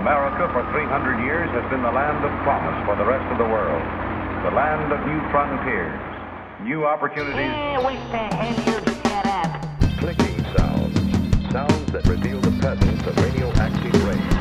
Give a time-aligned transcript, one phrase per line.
[0.00, 3.44] America for 300 years has been the land of promise for the rest of the
[3.44, 3.84] world.
[4.48, 6.00] The land of new frontiers,
[6.64, 7.36] new opportunities.
[7.36, 9.60] Hey, wait the hell you get up?
[10.00, 10.96] Clicking sounds.
[11.52, 14.40] Sounds that reveal the presence of radioactive rays.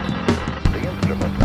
[0.71, 1.35] The instrument,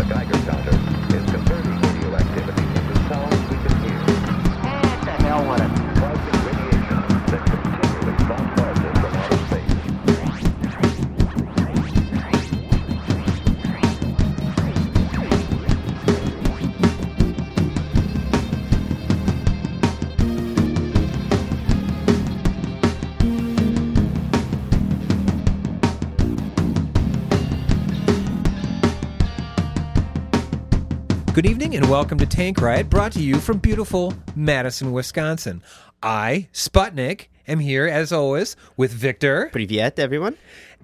[31.35, 35.63] Good evening and welcome to Tank Riot, brought to you from beautiful Madison, Wisconsin.
[36.01, 40.37] I, Sputnik, am here as always with Victor Privyet, everyone.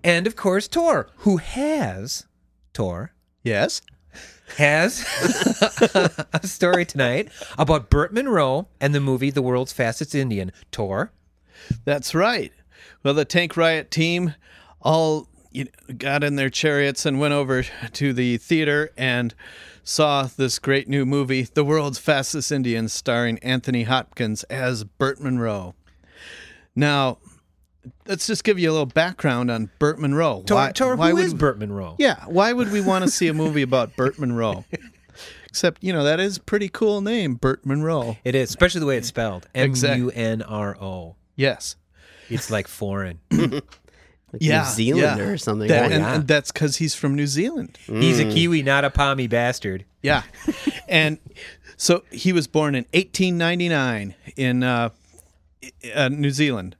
[0.02, 2.26] and of course Tor, who has
[2.72, 3.12] Tor
[3.44, 3.80] Yes.
[4.56, 5.06] has
[6.32, 10.50] a story tonight about Burt Munro and the movie The World's Fastest Indian.
[10.72, 11.12] Tor,
[11.84, 12.52] That's right.
[13.04, 14.34] Well, the Tank Riot team
[14.80, 19.34] all you know, got in their chariots and went over to the theater and
[19.82, 25.74] saw this great new movie, The World's Fastest Indian, starring Anthony Hopkins as Burt Munro.
[26.74, 27.18] Now,
[28.06, 30.42] let's just give you a little background on Burt Munro.
[30.42, 31.96] Tor, Tor why who would is Burt Munro?
[31.98, 34.64] Yeah, why would we want to see a movie about Burt Munro?
[35.48, 38.16] Except, you know, that is a pretty cool name, Burt Munro.
[38.22, 39.48] It is, especially the way it's spelled.
[39.54, 41.16] M U N R O.
[41.34, 41.76] Yes.
[42.28, 43.18] It's like foreign.
[44.32, 45.24] Like Yeah, New Zealand yeah.
[45.26, 45.68] or something.
[45.68, 45.92] That- right?
[45.92, 46.14] and, yeah.
[46.16, 47.78] and that's because he's from New Zealand.
[47.86, 49.84] He's a Kiwi, not a pommy bastard.
[50.02, 50.22] Yeah.
[50.88, 51.18] and
[51.76, 54.90] so he was born in 1899 in uh,
[55.94, 56.76] uh, New Zealand.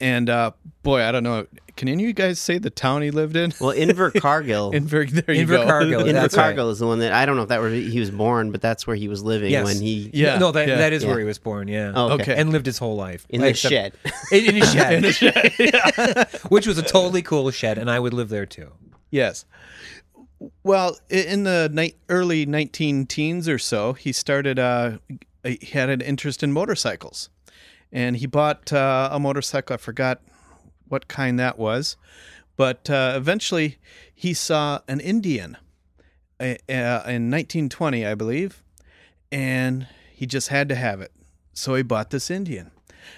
[0.00, 0.50] And uh,
[0.82, 1.46] boy, I don't know.
[1.76, 3.52] Can any of you guys say the town he lived in?
[3.60, 4.72] well, Invercargill.
[4.74, 5.64] Inver- there you go.
[5.64, 6.54] Invercargill, that's right.
[6.56, 8.60] Invercargill is the one that I don't know if that where he was born, but
[8.60, 9.64] that's where he was living Yes.
[9.64, 10.38] when he Yeah.
[10.38, 10.76] no, that yeah.
[10.76, 11.08] that is Yeah.
[11.10, 11.66] where he was born.
[11.68, 11.92] Yeah.
[11.94, 12.22] Oh, okay.
[12.22, 12.36] Okay.
[12.36, 13.92] And lived his whole life in the shed.
[14.30, 14.92] In, the shed.
[14.94, 15.52] in his shed.
[15.58, 16.24] Yeah.
[16.48, 18.70] Which was a totally cool shed, and I would live there too.
[19.10, 19.44] Yes.
[20.62, 24.98] Well, in the ni- early 19 teens or so, he started, uh,
[25.44, 27.30] he had an interest in motorcycles.
[27.94, 29.74] And he bought uh, a motorcycle.
[29.74, 30.20] I forgot
[30.88, 31.96] what kind that was.
[32.56, 33.78] But uh, eventually,
[34.14, 35.56] he saw an Indian
[36.40, 38.62] uh, uh, in 1920, I believe.
[39.30, 41.12] And he just had to have it.
[41.52, 42.72] So he bought this Indian.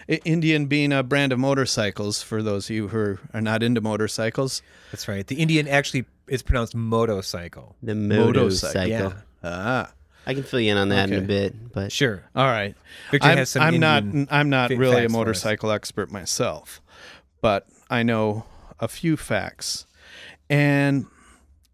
[0.08, 4.60] Indian being a brand of motorcycles, for those of you who are not into motorcycles.
[4.90, 5.26] That's right.
[5.26, 7.76] The Indian actually is pronounced motorcycle.
[7.82, 8.80] The Motorcycle.
[8.80, 8.88] motorcycle.
[8.88, 9.12] Yeah.
[9.42, 9.92] Ah.
[10.26, 12.24] I can fill you in on that in a bit, but Sure.
[12.34, 12.74] All right.
[13.10, 15.12] Victor I'm, has some I'm not I'm not really a facts for us.
[15.12, 16.82] motorcycle expert myself,
[17.40, 18.44] but I know
[18.80, 19.86] a few facts.
[20.50, 21.06] And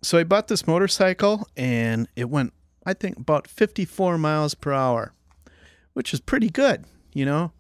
[0.03, 2.53] so I bought this motorcycle and it went
[2.85, 5.15] I think about 54 miles per hour,
[5.95, 6.85] which is pretty good,
[7.15, 7.53] you know.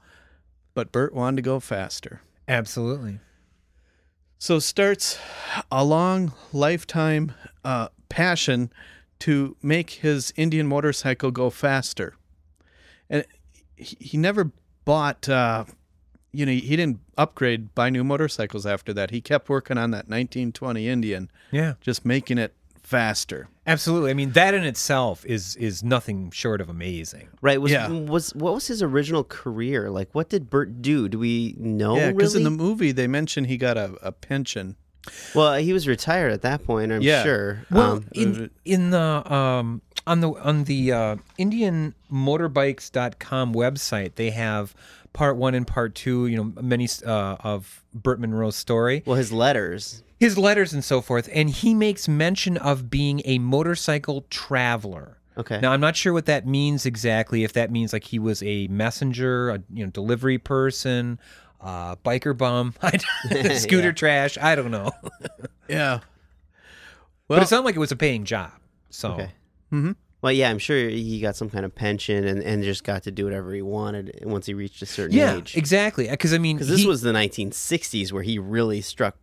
[0.75, 2.23] But Burt wanted to go faster.
[2.49, 3.21] Absolutely.
[4.39, 5.19] So starts
[5.71, 7.33] a long lifetime
[7.65, 8.73] uh, passion
[9.27, 12.15] to make his Indian motorcycle go faster,
[13.11, 13.25] and
[13.77, 14.51] he, he never
[14.85, 15.29] bought.
[15.29, 15.65] Uh,
[16.35, 19.11] you know, he didn't upgrade, buy new motorcycles after that.
[19.11, 21.75] He kept working on that 1920 Indian, Yeah.
[21.83, 23.49] just making it faster.
[23.67, 24.11] Absolutely.
[24.11, 27.29] I mean, that in itself is is nothing short of amazing.
[27.43, 27.87] right was Yeah.
[27.89, 29.91] was what was his original career?
[29.91, 31.07] Like, what did Burt do?
[31.09, 31.97] Do we know?
[31.97, 32.47] yeah, because really?
[32.47, 34.77] in the movie they mention he got a, a pension.
[35.35, 36.93] Well, he was retired at that point.
[36.93, 37.25] I'm Yeah.
[37.25, 37.67] sure.
[37.71, 44.75] Well, Um, in in the um on the on the uh, IndianMotorbikes.com website, they have
[45.13, 46.27] part one and part two.
[46.27, 50.03] You know, many uh, of Burt Munro's story, well, his letters.
[50.21, 55.19] his letters and so forth, and he makes mention of being a motorcycle traveler.
[55.37, 55.61] Okay.
[55.61, 57.43] Now, I'm not sure what that means exactly.
[57.43, 61.19] If that means like he was a messenger, a you know delivery person,
[61.63, 62.75] uh, biker bum,
[63.59, 63.93] scooter Yeah.
[63.93, 64.39] trash.
[64.39, 64.91] I don't know,
[65.69, 66.01] Yeah.
[67.29, 68.53] but it sounded like it was a paying job.
[68.91, 69.13] So.
[69.13, 69.31] Okay.
[70.21, 73.11] Well, yeah, I'm sure he got some kind of pension and, and just got to
[73.11, 75.57] do whatever he wanted once he reached a certain Yeah, age.
[75.57, 76.07] exactly.
[76.09, 79.17] Because I mean, Because this was the 1960s where he really struck,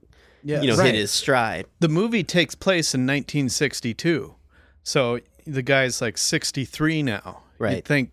[0.43, 0.59] Yeah.
[0.61, 0.87] you know, Right.
[0.87, 1.67] hit his stride.
[1.79, 4.35] the movie takes place in 1962
[4.83, 7.77] so the guy's like 63 now Right.
[7.77, 8.11] you'd think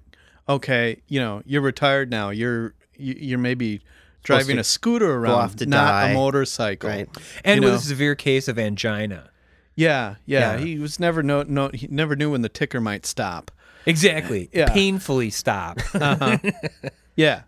[0.49, 3.81] okay you know you're retired now you're you- you're maybe
[4.26, 6.11] driving a scooter around not die.
[6.11, 7.08] a motorcycle Right.
[7.44, 7.78] and you with know.
[7.78, 9.31] a severe case of angina.
[9.75, 10.58] yeah, yeah Yeah.
[10.58, 13.50] he was never no no he never knew when the ticker might stop
[13.87, 14.50] Exactly.
[14.52, 14.69] Yeah.
[14.73, 15.78] Painfully stop.
[17.17, 17.43] yeah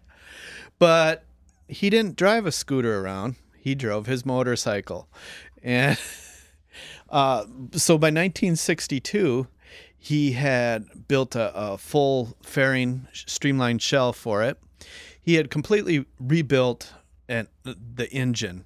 [0.78, 1.24] but
[1.66, 5.08] he didn't drive a scooter around he drove his motorcycle
[5.62, 5.98] and
[7.10, 9.46] Uh, so by 1962,
[9.98, 14.58] he had built a, a full fairing streamlined shell for it.
[15.28, 16.94] He had completely rebuilt
[17.28, 18.64] and the engine.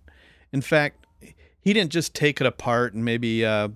[0.53, 1.05] In fact,
[1.61, 3.71] he didn't just take it apart and maybe uh,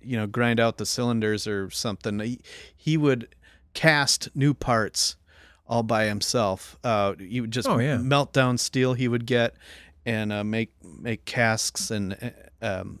[0.00, 2.18] you know grind out the cylinders or something.
[2.20, 2.40] He,
[2.74, 3.28] he would
[3.74, 5.16] cast new parts
[5.66, 6.78] all by himself.
[6.82, 7.98] Uh, he would just Oh, yeah.
[7.98, 9.54] melt down steel he would get
[10.06, 12.16] and uh, make make casks and
[12.62, 13.00] uh, um,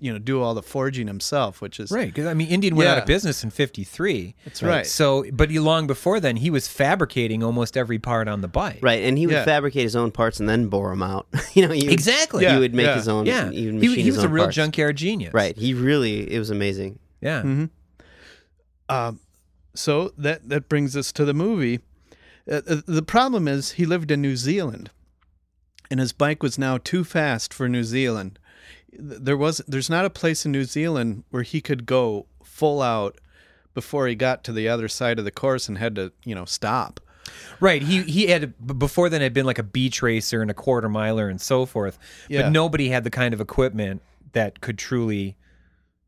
[0.00, 2.88] you know do all the forging himself, which is Right, because I mean, Indian went
[2.88, 4.34] out of business in '53.
[4.44, 4.86] That's right.
[4.86, 8.80] So, but he, long before then, he was fabricating almost every part on the bike.
[8.82, 9.44] Right, and he would Yeah.
[9.44, 11.26] fabricate his own parts and then bore them out.
[11.54, 12.46] you know, he would, Exactly.
[12.46, 12.94] He would make yeah.
[12.96, 13.26] his own.
[13.26, 14.56] Yeah, he, he, he was a real parts.
[14.56, 15.32] junkyard genius.
[15.32, 16.98] Right, he really it was amazing.
[17.20, 17.66] Yeah.
[18.88, 19.20] Um,
[19.74, 21.80] so that that brings us to the movie.
[22.50, 24.90] Uh, uh, the problem is he lived in New Zealand,
[25.90, 28.38] and his bike was now too fast for New Zealand.
[28.98, 33.20] There was there's not a place in New Zealand where he could go full out
[33.74, 36.44] before he got to the other side of the course and had to you know
[36.44, 37.00] stop.
[37.60, 37.82] Right.
[37.82, 41.28] He he had before then had been like a beach racer and a quarter miler
[41.28, 41.98] and so forth.
[42.28, 42.42] Yeah.
[42.42, 44.02] But nobody had the kind of equipment
[44.32, 45.36] that could truly,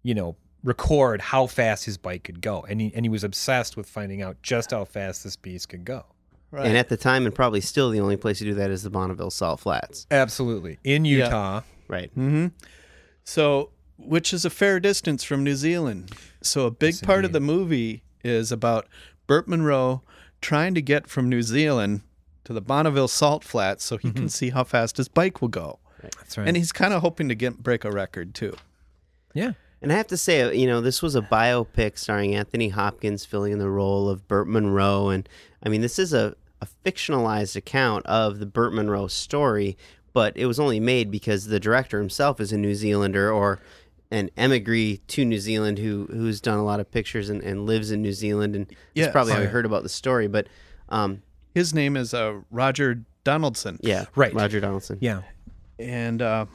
[0.02, 2.64] you know, record how fast his bike could go.
[2.68, 5.84] And he and he was obsessed with finding out just how fast this beast could
[5.84, 6.04] go.
[6.50, 6.66] Right.
[6.66, 8.90] And at the time, and probably still, the only place to do that is the
[8.90, 10.06] Bonneville Salt Flats.
[10.10, 10.78] Absolutely.
[10.84, 11.62] In Utah.
[11.88, 12.10] Right.
[12.10, 12.48] Mm-hmm.
[13.24, 16.12] So, which is a fair distance from New Zealand.
[16.42, 18.86] So, a big Yes, part of the movie is about
[19.26, 20.02] Burt Munro
[20.40, 22.02] trying to get from New Zealand
[22.44, 25.78] to the Bonneville Salt Flats so he can see how fast his bike will go.
[26.02, 26.46] That's right.
[26.46, 28.54] And he's kind of hoping to get break a record too.
[29.34, 29.52] yeah.
[29.82, 33.52] And I have to say, you know, this was a biopic starring Anthony Hopkins filling
[33.52, 35.10] in the role of Burt Munro.
[35.10, 35.28] And
[35.62, 39.76] I mean, this is a, a fictionalized account of the Burt Munro story,
[40.16, 43.60] but it was only made because the director himself is a New Zealander or
[44.10, 47.90] an emigree to New Zealand who who's done a lot of pictures and, and lives
[47.90, 48.56] in New Zealand.
[48.56, 49.06] And Yes.
[49.06, 49.50] that's probably how Oh, I yeah.
[49.50, 50.26] heard about the story.
[50.26, 50.46] But
[50.88, 51.20] um,
[51.54, 53.78] His name is uh, Roger Donaldson.
[53.82, 54.32] yeah, Right.
[54.32, 54.96] Roger Donaldson.
[55.02, 55.20] Yeah.
[55.78, 56.46] And uh,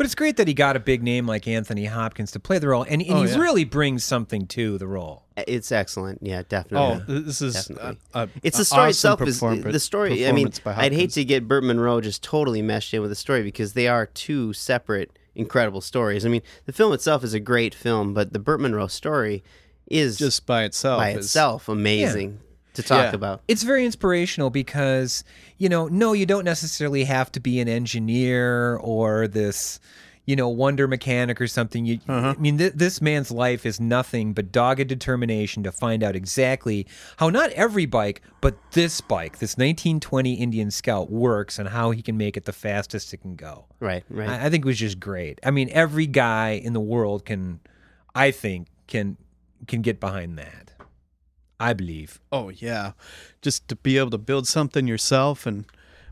[0.00, 2.68] But it's great that he got a big name like Anthony Hopkins to play the
[2.68, 3.36] role, and, and Oh, he yeah.
[3.36, 5.26] really brings something to the role.
[5.36, 6.20] It's excellent.
[6.22, 6.78] Yeah, definitely.
[6.86, 7.20] oh, definitely.
[7.24, 7.98] this is Definitely.
[8.14, 9.40] a, a, It's the story awesome itself is
[9.74, 10.26] the story.
[10.26, 13.42] I mean, I'd hate to get Burt Munro just totally meshed in with the story
[13.42, 16.24] because they are two separate, incredible stories.
[16.24, 19.44] I mean, the film itself is a great film, but the Burt Munro story
[19.86, 20.98] is just by itself.
[20.98, 22.40] by is- itself amazing
[22.80, 23.14] to talk Yeah.
[23.14, 23.42] about.
[23.48, 25.24] It's very inspirational because,
[25.58, 29.80] you know, no, you don't necessarily have to be an engineer or this,
[30.26, 31.84] you know, wonder mechanic or something.
[31.86, 32.34] You, uh-huh.
[32.36, 36.86] I mean, th- this man's life is nothing but dogged determination to find out exactly
[37.16, 42.00] how not every bike, but this bike, this 1920 Indian Scout, works and how he
[42.02, 43.64] can make it the fastest it can go.
[43.80, 44.28] Right, right.
[44.28, 45.40] I, I think it was just great.
[45.42, 47.60] I mean, every guy in the world can,
[48.14, 49.16] I think, can
[49.66, 50.69] can get behind that.
[51.60, 52.20] I believe.
[52.32, 52.92] Oh yeah,
[53.42, 55.66] just to be able to build something yourself and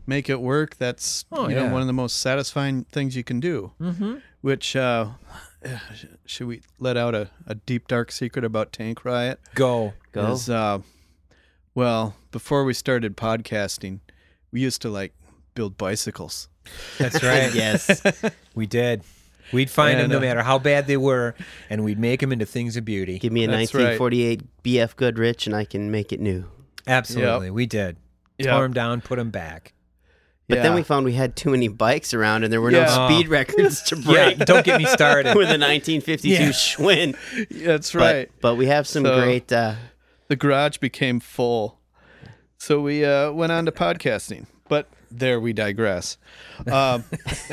[0.05, 0.77] make it work.
[0.77, 3.71] That's Oh, you know one of the most satisfying things you can do.
[3.81, 4.17] Mm-hmm.
[4.41, 5.09] Which uh,
[6.25, 9.39] should we let out a, a deep dark secret about Tank Riot?
[9.55, 9.93] Go.
[10.11, 10.31] Go.
[10.31, 10.79] Is, uh,
[11.75, 13.99] well, before we started podcasting,
[14.51, 15.13] we used to like
[15.55, 16.47] build bicycles.
[16.97, 17.53] That's right.
[17.63, 18.01] yes.
[18.55, 19.03] We did.
[19.51, 21.35] We'd find them no uh, matter how bad they were,
[21.69, 23.17] and we'd make them into things of beauty.
[23.19, 23.99] Give me a That's right.
[23.99, 26.45] 1948 BF Goodrich and I can make it new.
[26.87, 27.97] Absolutely, we did.
[28.37, 28.47] Yep.
[28.53, 29.73] Tore them down, put them back.
[30.47, 32.85] But then we found we had too many bikes around and there were Yeah.
[32.85, 34.39] no speed records to break.
[34.39, 35.27] Yeah, don't get me started.
[35.35, 36.49] with a 1952 Yeah.
[36.49, 37.15] Schwinn.
[37.65, 38.31] That's But- right.
[38.41, 39.51] But, we have some So- great.
[39.51, 39.75] Uh,
[40.27, 41.77] the garage became full.
[42.57, 44.47] So we uh, went on to podcasting.
[44.67, 46.17] But there we digress.
[46.71, 47.03] Um,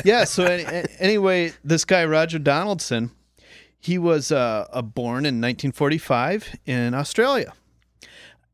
[0.05, 3.11] yeah, so any, anyway, this guy, Roger Donaldson,
[3.79, 7.53] he was uh, uh, born in 1945 in Australia.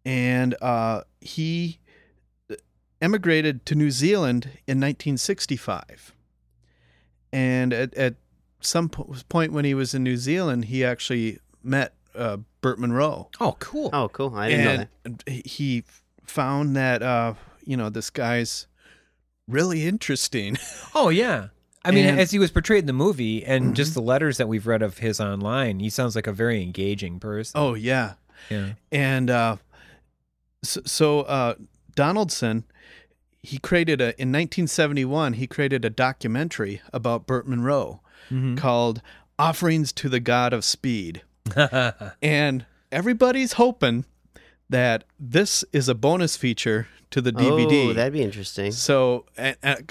[0.04, 1.78] And uh, he
[3.00, 6.12] emigrated to New Zealand in 1965.
[7.32, 8.14] And at, at
[8.61, 13.28] some po- point when he was in New Zealand, he actually met uh, Burt Munro
[13.40, 13.90] Oh, cool.
[13.92, 14.35] oh, cool.
[14.35, 15.47] I didn't know that.
[15.47, 15.85] he
[16.25, 18.66] found that uh, you know this guy's
[19.49, 20.56] really interesting.
[20.94, 21.49] Oh, yeah.
[21.84, 24.46] I mean, And- as he was portrayed in the movie, and just the letters that
[24.46, 27.58] we've read of his online, he sounds like a very engaging person.
[27.61, 28.14] oh yeah,
[28.50, 28.75] yeah.
[28.92, 29.56] and uh,
[30.62, 31.54] so, so uh,
[31.94, 32.64] Donaldson
[33.42, 38.00] he created a in 1971 he created a documentary about Burt Munro
[38.56, 39.02] called
[39.38, 41.22] "Offerings to the God of Speed,"
[42.22, 44.04] and everybody's hoping
[44.72, 47.90] that this is a bonus feature to the DVD.
[47.90, 48.72] Oh, that'd be interesting.
[48.72, 49.26] So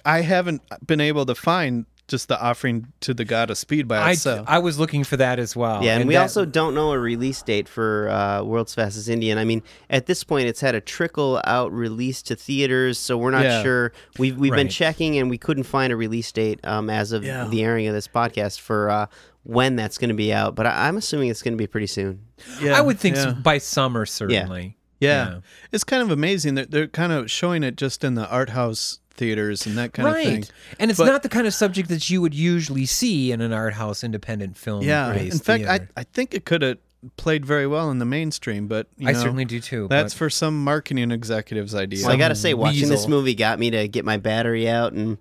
[0.06, 3.98] I haven't been able to find just the offering to the god of speed by
[3.98, 4.46] I, itself.
[4.48, 5.84] I was looking for that as well.
[5.84, 9.40] Yeah, and, we that- also don't know a release date for uh, World's Fastest Indian.
[9.40, 13.32] I mean, at this point, it's had a trickle out release to theaters, so we're
[13.32, 13.64] not Yeah.
[13.64, 13.94] sure.
[14.20, 17.48] We've we've been checking, and we couldn't find a release date um, as of Yeah.
[17.48, 19.08] the airing of this podcast for uh,
[19.44, 20.54] when that's going to be out.
[20.54, 22.22] But I, I'm assuming it's going to be pretty soon.
[22.62, 23.24] yeah, I would think yeah.
[23.24, 24.78] so by summer certainly.
[25.00, 25.30] Yeah.
[25.32, 25.40] Yeah.
[25.72, 29.00] It's kind of amazing that they're kind of showing it just in the art house
[29.22, 30.26] theaters and that kind right.
[30.26, 30.46] of thing.
[30.80, 33.54] And it's But- not the kind of subject that you would usually see in an
[33.54, 34.82] art house independent film.
[34.84, 35.14] Yeah.
[35.14, 35.92] based In fact, I, theater.
[35.96, 36.78] I think it could have
[37.18, 39.88] played very well in the mainstream, but you I know, certainly do too.
[39.90, 42.04] That's for some marketing executives' idea.
[42.06, 44.94] Well, I got to say, watching this movie got me to get my battery out
[44.94, 45.20] and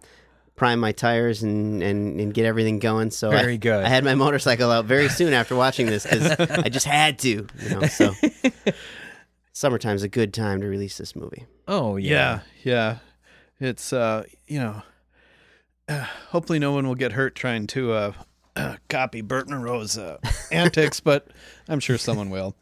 [0.56, 3.10] prime my tires and, and, and get everything going.
[3.10, 3.84] So Very I, good.
[3.84, 7.46] I had my motorcycle out very soon after watching this because I just had to.
[7.62, 8.12] You know, so
[9.52, 11.46] summertime's a good time to release this movie.
[11.68, 12.40] oh yeah.
[12.62, 12.98] yeah, yeah.
[13.60, 14.82] It's uh, you know,
[15.88, 18.12] uh, hopefully no one will get hurt trying to uh,
[18.56, 20.18] uh copy Burt Munro's uh,
[20.50, 21.28] antics, but
[21.68, 22.56] I'm sure someone will.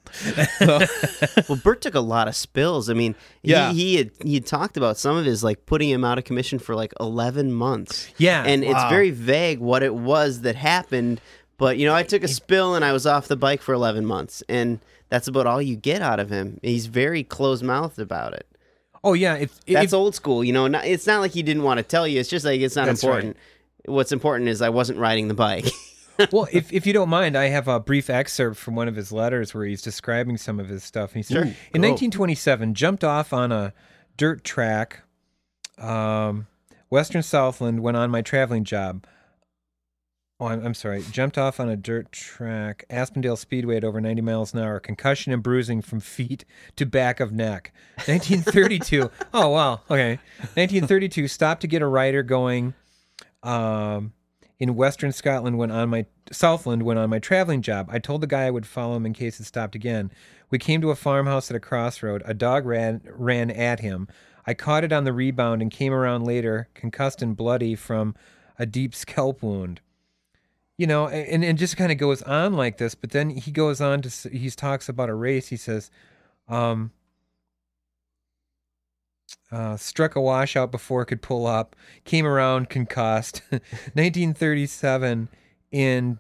[0.59, 0.81] So,
[1.49, 2.91] Well, Burt took a lot of spills.
[2.91, 3.73] I mean, Yeah.
[3.73, 6.25] he, he had he had talked about some of his like putting him out of
[6.25, 8.09] commission for like eleven months.
[8.19, 8.45] Yeah.
[8.45, 11.21] and it's very vague what it was that happened.
[11.59, 14.05] But you know, I took a spill and I was off the bike for eleven
[14.05, 16.59] months, and that's about all you get out of him.
[16.63, 18.47] He's very closed mouthed about it.
[19.05, 19.35] Oh yeah.
[19.37, 20.43] If, That's old school.
[20.43, 22.21] You know, not, it's not like he didn't want to tell you.
[22.21, 23.11] It's just like it's not That's right.
[23.11, 23.37] important.
[23.85, 25.67] What's important is I wasn't riding the bike.
[26.33, 29.13] well, if, if you don't mind, I have a brief excerpt from one of his
[29.13, 31.15] letters where he's describing some of his stuff.
[31.15, 31.43] He said, Sure.
[31.43, 33.73] in 1927, jumped off on a
[34.17, 35.03] dirt track,
[35.79, 36.47] um,
[36.91, 39.07] Western Southland, went on my traveling job.
[40.41, 41.03] Oh, I'm, I'm sorry.
[41.11, 44.79] Jumped off on a dirt track, Aspendale Speedway at over 90 miles an hour.
[44.79, 46.45] Concussion and bruising from feet
[46.77, 47.73] to back of neck.
[48.07, 49.11] 1932.
[49.35, 49.81] oh, wow.
[49.91, 50.21] Okay.
[50.55, 51.27] 1932.
[51.27, 52.75] Stopped to get a rider going.
[53.43, 54.13] Um,
[54.59, 57.89] in Western Scotland when on my Southland when on my traveling job.
[57.91, 60.11] I told the guy I would follow him in case it stopped again.
[60.51, 62.23] We came to a farmhouse at a crossroad.
[62.25, 64.09] A dog ran ran at him.
[64.47, 68.15] I caught it on the rebound and came around later, concussed and bloody from
[68.59, 69.81] a deep scalp wound.
[70.79, 73.81] You know, and and just kind of goes on like this, but then he goes
[73.81, 75.49] on to he talks about a race.
[75.49, 75.91] He says,
[76.49, 76.93] um,
[79.51, 83.43] uh, struck a washout before it could pull up, came around concussed.
[83.51, 85.29] 1937
[85.71, 86.19] in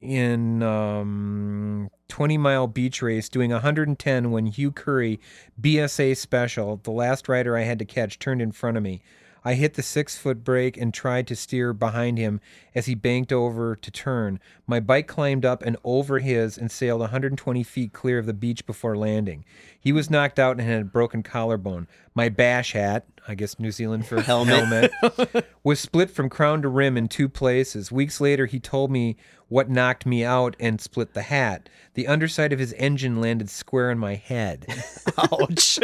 [0.00, 5.20] in um 20 mile beach race doing 110 when Hugh Curry
[5.60, 9.02] BSA special, the last rider I had to catch turned in front of me.
[9.48, 12.42] I hit the six foot brake and tried to steer behind him
[12.74, 14.40] as he banked over to turn.
[14.66, 18.66] My bike climbed up and over his and sailed 120 feet clear of the beach
[18.66, 19.46] before landing.
[19.80, 21.88] He was knocked out and had a broken collarbone.
[22.18, 24.90] My bash hat, I guess New Zealand for Helmet.
[25.00, 27.92] helmet was split from crown to rim in two places.
[27.92, 31.68] Weeks later, he told me what knocked me out and split the hat.
[31.94, 34.66] The underside of his engine landed square in my head.
[35.16, 35.78] ouch.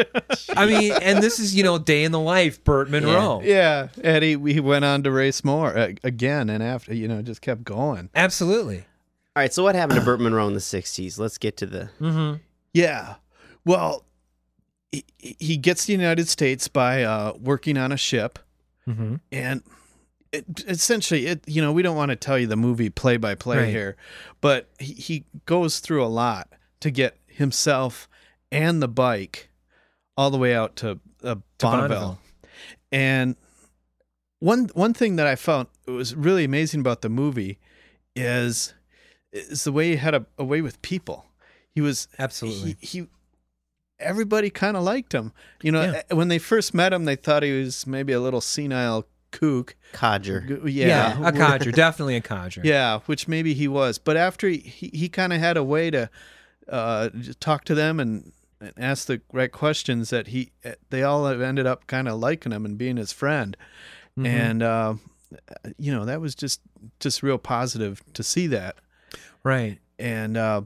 [0.57, 3.41] I mean, and this is, you know, day in the life, Burt Munro.
[3.45, 7.43] yeah, Eddie, we went on to race more uh, again, and after you know, just
[7.43, 8.11] kept going.
[8.17, 8.79] Absolutely.
[9.37, 11.17] All right, so what happened to Burt Munro in the '60s?
[11.17, 11.91] Let's get to the.
[12.01, 12.39] Mm-hmm.
[12.73, 13.15] Yeah.
[13.65, 14.05] Well,
[15.19, 18.39] he, he gets to the United States by uh, working on a ship,
[18.89, 19.15] Mm-hmm.
[19.33, 19.63] and
[20.31, 23.35] it, essentially, it you know we don't want to tell you the movie play by
[23.35, 23.97] play here,
[24.43, 26.49] but he, he goes through a lot
[26.81, 28.09] to get himself
[28.53, 29.49] and the bike
[30.17, 31.89] all the way out to, uh, To Bonneville.
[31.89, 32.19] Bonneville.
[32.93, 33.37] And
[34.41, 37.59] one one thing that I found was really amazing about the movie
[38.15, 38.75] is
[39.33, 41.25] is the way he had a, a way with people.
[41.71, 42.77] He was Absolutely.
[42.81, 43.07] he, he
[44.05, 45.33] everybody kind of liked him.
[45.63, 46.15] You know, Yeah.
[46.15, 49.75] when they first met him, they thought he was maybe a little senile kook.
[49.93, 50.47] Codger.
[50.69, 51.73] Yeah, Yeah, a codger.
[51.73, 52.61] Definitely a codger.
[52.65, 53.99] Yeah, which maybe he was.
[53.99, 56.09] But after he he, he kind of had a way to
[56.69, 61.27] uh, talk to them and, and ask the right questions that he eh, they all
[61.27, 63.57] have ended up kind of liking him and being his friend.
[64.19, 64.27] Mm-hmm.
[64.27, 64.95] And uh,
[65.79, 66.61] you know that was just
[67.01, 68.77] just real positive to see that.
[69.43, 69.79] Right.
[69.99, 70.63] And uh,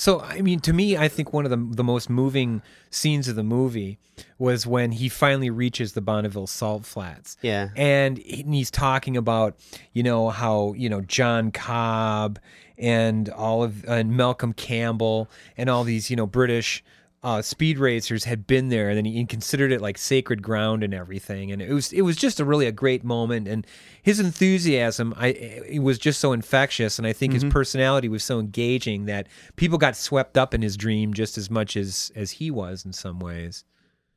[0.00, 3.36] So, I mean, to me, I think one of the the most moving scenes of
[3.36, 3.98] the movie
[4.38, 7.36] was when he finally reaches the Bonneville Salt Flats.
[7.42, 7.68] Yeah.
[7.76, 9.56] and he- and he's talking about
[9.92, 12.38] you know how you know John Cobb
[12.78, 15.28] and all of and Malcolm Campbell
[15.58, 16.82] and all these you know British
[17.22, 20.94] uh, speed racers had been there, and then he considered it like sacred ground and
[20.94, 23.66] everything, and it was it was just a really a great moment, and
[24.02, 28.38] his enthusiasm I it was just so infectious, and I think his personality was so
[28.40, 32.50] engaging that people got swept up in his dream just as much as as he
[32.50, 33.64] was in some ways.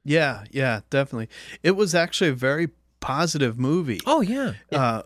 [0.05, 1.29] yeah, yeah, definitely.
[1.62, 2.69] It was actually a very
[3.01, 4.00] positive movie.
[4.05, 5.01] Oh yeah, uh,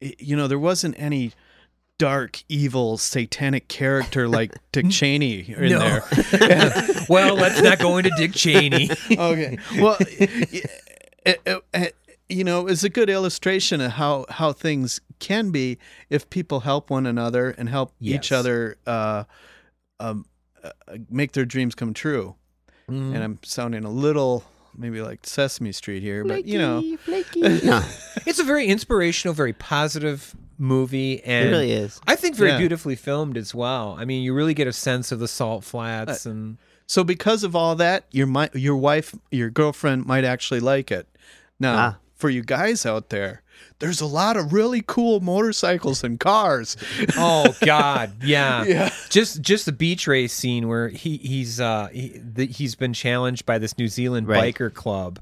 [0.00, 1.32] it- you know, there wasn't any
[1.98, 5.78] dark, evil, satanic character like Dick Cheney in No.
[5.80, 6.02] there.
[7.08, 8.90] well, let's not go into Dick Cheney.
[9.10, 9.58] okay.
[9.78, 10.70] Well, it,
[11.26, 11.96] it, it,
[12.28, 15.78] you know, it's a good illustration of how how things can be
[16.08, 19.24] if people help one another and help each other uh,
[19.98, 20.26] um,
[20.62, 20.70] uh,
[21.10, 22.36] make their dreams come true.
[22.88, 23.14] Mm-hmm.
[23.14, 24.44] And I'm sounding a little
[24.78, 26.80] maybe like Sesame Street here, but you know,
[27.36, 27.82] no,
[28.26, 32.00] It's a very inspirational, very positive movie, and it really is.
[32.06, 32.58] I think very Yeah.
[32.58, 33.96] beautifully filmed as well.
[33.98, 37.44] I mean, you really get a sense of the salt flats Uh, and so because
[37.44, 41.06] of all that, your mi- your wife, your girlfriend might actually like it.
[41.60, 41.96] Now, Ah.
[42.18, 43.42] For you guys out there,
[43.78, 46.76] there's a lot of really cool motorcycles and cars.
[47.16, 48.64] oh god, yeah.
[48.64, 48.90] Yeah.
[49.08, 53.46] Just just the beach race scene where he he's uh he, the, he's been challenged
[53.46, 54.54] by this New Zealand Right.
[54.54, 55.20] biker club.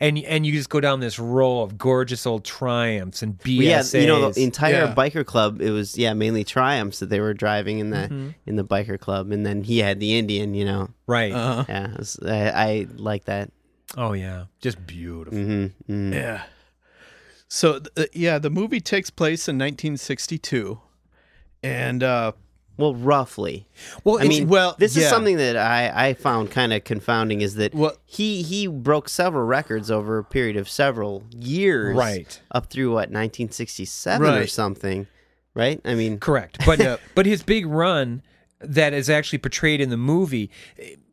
[0.00, 3.84] And, and you just go down this row of gorgeous old Triumphs and But yeah,
[3.92, 4.94] you know the entire Yeah.
[4.96, 5.60] biker club.
[5.60, 8.28] It was yeah mainly Triumphs that they were driving in the Mm-hmm.
[8.46, 10.54] in the biker club, and then he had the Indian.
[10.54, 11.30] You know, right.
[11.32, 11.64] Uh-huh.
[11.68, 13.52] yeah, was- I, I like that.
[13.96, 15.38] Oh yeah, just beautiful.
[15.38, 16.42] hmm hmm Yeah.
[17.48, 20.80] So th- yeah, the movie takes place in 1962,
[21.62, 22.32] and uh,
[22.78, 23.66] Well, roughly.
[24.04, 27.56] Well, I mean, well, this is something that I, I found kind of confounding is
[27.56, 32.40] that Well- he he broke several records over a period of several years, Right.
[32.52, 35.06] Up through what 1967 or something,
[35.54, 35.78] right?
[35.84, 36.58] I mean, Correct.
[36.64, 38.22] But but his big run
[38.60, 40.50] that is actually portrayed in the movie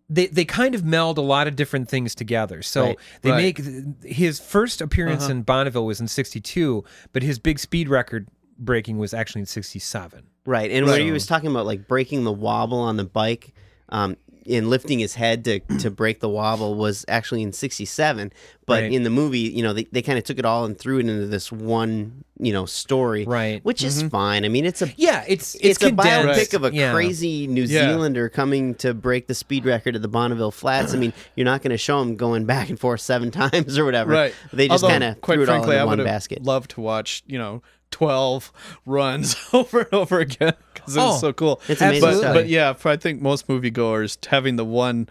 [0.09, 2.61] they they kind of meld a lot of different things together.
[2.63, 2.97] So Right.
[3.21, 3.57] they Right.
[3.59, 3.71] Uh-huh.
[4.03, 8.97] make his first appearance in Bonneville was in 62, but his big speed record breaking
[8.97, 10.23] was actually in 67.
[10.45, 10.71] right?
[10.71, 11.05] And when Right.
[11.05, 13.53] he was talking about like breaking the wobble on the bike,
[13.89, 18.31] um, and lifting his head to to break the wobble was actually in '67.
[18.65, 18.91] But Right.
[18.93, 21.07] in the movie, you know, they, they kind of took it all and threw it
[21.07, 23.65] into this one, you know, story, Right.
[23.65, 24.09] Which is mm-hmm.
[24.09, 24.45] fine.
[24.45, 26.93] I mean, it's a Yeah, it's it's, it's, a biopic of a Yeah.
[26.93, 27.89] crazy New Yeah.
[27.89, 30.93] Zealander coming to break the speed record at the Bonneville Flats.
[30.93, 33.85] I mean, you're not going to show him going back and forth seven times or
[33.85, 34.11] whatever.
[34.11, 36.43] right, They just kind of quite threw it frankly, all I in would one basket.
[36.43, 38.51] loved to watch you know 12
[38.85, 41.61] runs over and over again because it was Oh, so cool.
[41.67, 45.09] it's amazing but, but yeah, for, I think most moviegoers having the one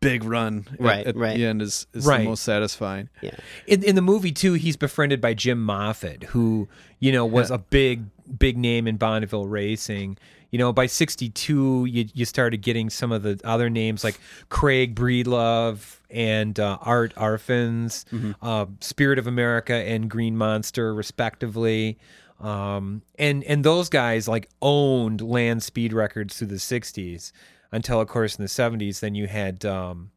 [0.00, 1.36] big run at- Right, at, right.
[1.36, 2.18] the end is, is Right.
[2.18, 3.08] the most satisfying.
[3.20, 3.34] yeah.
[3.66, 6.68] In, in the movie too, he's befriended by Jim Moffat, who
[7.00, 8.04] you know was a big
[8.38, 10.18] big name in Bonneville racing.
[10.50, 14.94] You know, by '62, you you started getting some of the other names like Craig
[14.94, 18.04] Breedlove and uh, Art Arfons,
[18.40, 21.98] uh, Spirit of America and Green Monster, respectively.
[22.40, 27.32] Um, and and those guys like owned land speed records through the '60s
[27.72, 30.10] until, of course, in the '70s, then you had um,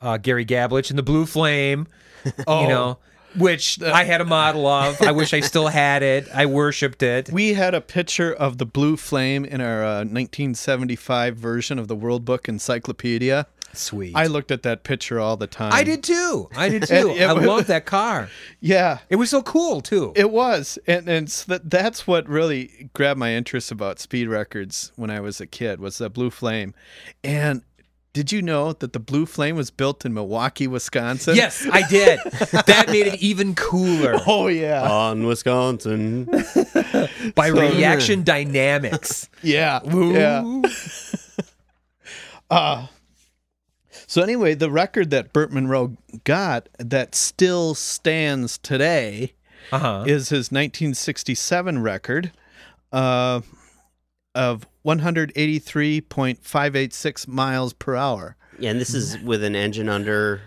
[0.00, 1.86] uh, Gary Gabelich and the Blue Flame.
[2.62, 2.98] You know,
[3.38, 5.00] which I had a model of.
[5.02, 6.28] I wish I still had it.
[6.34, 7.30] I worshipped it.
[7.30, 11.96] We had a picture of the blue flame in our uh, 1975 version of the
[11.96, 13.46] World Book Encyclopedia.
[13.72, 14.16] Sweet.
[14.16, 15.72] I looked at that picture all the time.
[15.72, 16.48] I did too.
[16.56, 17.10] I did too.
[17.10, 18.30] It I was- love that car.
[18.60, 20.12] Yeah, It was so cool too.
[20.16, 24.92] It was, and and so that, that's what really grabbed my interest about speed records
[24.96, 26.72] when I was a kid was the Blue Flame.
[27.22, 27.62] And
[28.16, 31.36] did you know that the Blue Flame was built in Milwaukee, Wisconsin?
[31.36, 32.18] yes, I did.
[32.66, 36.24] That made it even cooler Oh yeah, On Wisconsin.
[37.34, 39.28] by reaction dynamics.
[39.42, 40.62] yeah, yeah.
[42.50, 42.86] Uh,
[44.06, 49.34] so anyway, the record that Burt Munro got that still stands today
[49.72, 50.04] Uh huh.
[50.06, 52.30] is his 1967 record
[52.92, 53.40] uh,
[54.36, 58.36] of 183.586 miles per hour.
[58.58, 60.40] Yeah, and this is with an engine under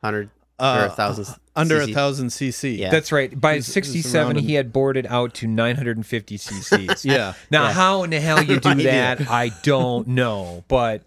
[0.00, 1.26] 100 or Uh, a thousand.
[1.56, 1.94] Under a cc.
[1.94, 2.78] thousand cc.
[2.78, 2.90] Yeah.
[2.90, 3.38] That's right.
[3.38, 7.04] By It's- it's 67, around he had boarded out to 950 cc's.
[7.10, 7.34] Yeah.
[7.50, 7.72] Now, Yeah.
[7.72, 10.64] how in the hell you do that, I don't know.
[10.68, 11.02] But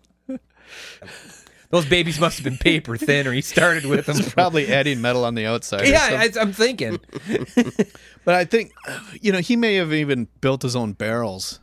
[1.70, 4.18] those babies must have been paper thin, or he started with them.
[4.32, 5.88] Probably adding metal on the outside.
[5.88, 6.08] yeah.
[6.12, 7.00] I, I'm thinking.
[8.26, 8.72] but I think,
[9.22, 11.60] you know, he may have even built his own barrels,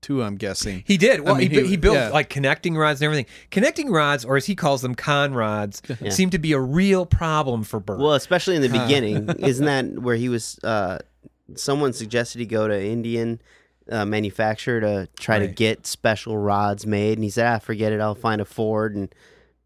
[0.00, 0.22] too.
[0.22, 0.82] I'm guessing.
[0.86, 1.20] He did.
[1.20, 2.08] Well, mean, he, he- he built yeah.
[2.08, 3.26] like connecting rods and everything.
[3.50, 7.64] Connecting rods, or as he calls them, con rods, seem to be a real problem
[7.64, 7.98] for Burt.
[8.00, 10.58] Well, especially in the beginning, isn't that where he was?
[10.62, 10.98] Uh,
[11.54, 13.40] someone suggested he go to Indian
[13.90, 18.00] uh, manufacturer to try to get special rods made, and he said, "Ah, forget it.
[18.00, 19.12] I'll find a Ford and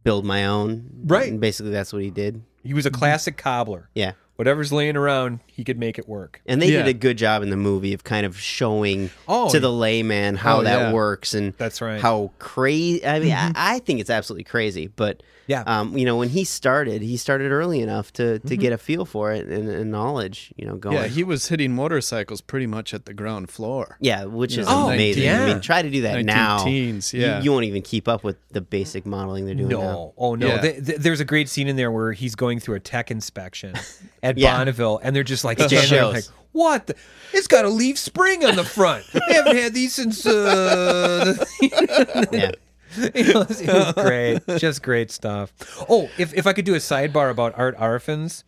[0.03, 1.31] build my own." Right.
[1.31, 2.42] And basically, that's what he did.
[2.62, 3.88] he was a classic cobbler.
[3.94, 4.12] Yeah.
[4.37, 6.40] Whatever's laying around, he could make it work.
[6.47, 6.79] And they Yeah.
[6.83, 10.37] did a good job in the movie of kind of showing Oh, to the layman
[10.37, 10.92] how Oh, that yeah.
[10.92, 12.01] works and That's right.
[12.01, 13.07] how crazy.
[13.07, 13.53] I mean, mm-hmm.
[13.57, 14.88] I, I think it's absolutely crazy.
[14.88, 15.62] But Yeah.
[15.66, 19.04] um, you know, when he started, he started early enough to to get a feel
[19.04, 20.52] for it and, and knowledge.
[20.57, 20.96] You know, going.
[20.96, 23.96] Yeah, he was hitting motorcycles pretty much at the ground floor.
[24.00, 25.22] Yeah, which is Oh, amazing.
[25.24, 25.46] I yeah.
[25.46, 26.64] mean, try to do that now.
[26.64, 27.42] teens, yeah.
[27.42, 29.76] you, won't even keep up with the basic modeling they're doing now.
[29.80, 30.46] No, oh no.
[30.46, 30.61] Yeah.
[30.61, 33.74] Th- th- there's a great scene in there where he's going through a tech inspection
[34.22, 34.57] at Yeah.
[34.57, 36.14] Bonneville, and they're just like It standing there shows.
[36.14, 36.87] like, "What?
[36.87, 36.94] The?
[37.33, 39.04] It's got a leaf spring on the front.
[39.12, 42.50] They haven't had these since." Uh, the-" Yeah.
[43.14, 45.52] it, was, it was great, just great stuff.
[45.88, 48.44] Oh, if if I could do a sidebar about Art Arfons,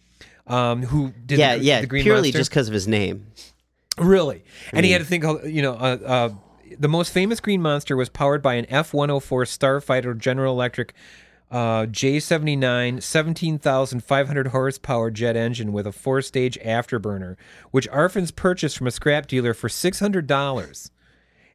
[0.47, 1.81] um, who did yeah, the, yeah.
[1.81, 2.39] the Green purely Monster?
[2.39, 3.27] just because of his name.
[3.99, 4.45] Really?
[4.73, 6.29] And he had to think, of, you know, uh, uh,
[6.79, 10.93] the most famous Green Monster was powered by an F 104 Starfighter General Electric
[11.51, 17.37] uh, J79 17,500 horsepower jet engine with a four stage afterburner,
[17.71, 20.91] which Arfons purchased from a scrap dealer for $600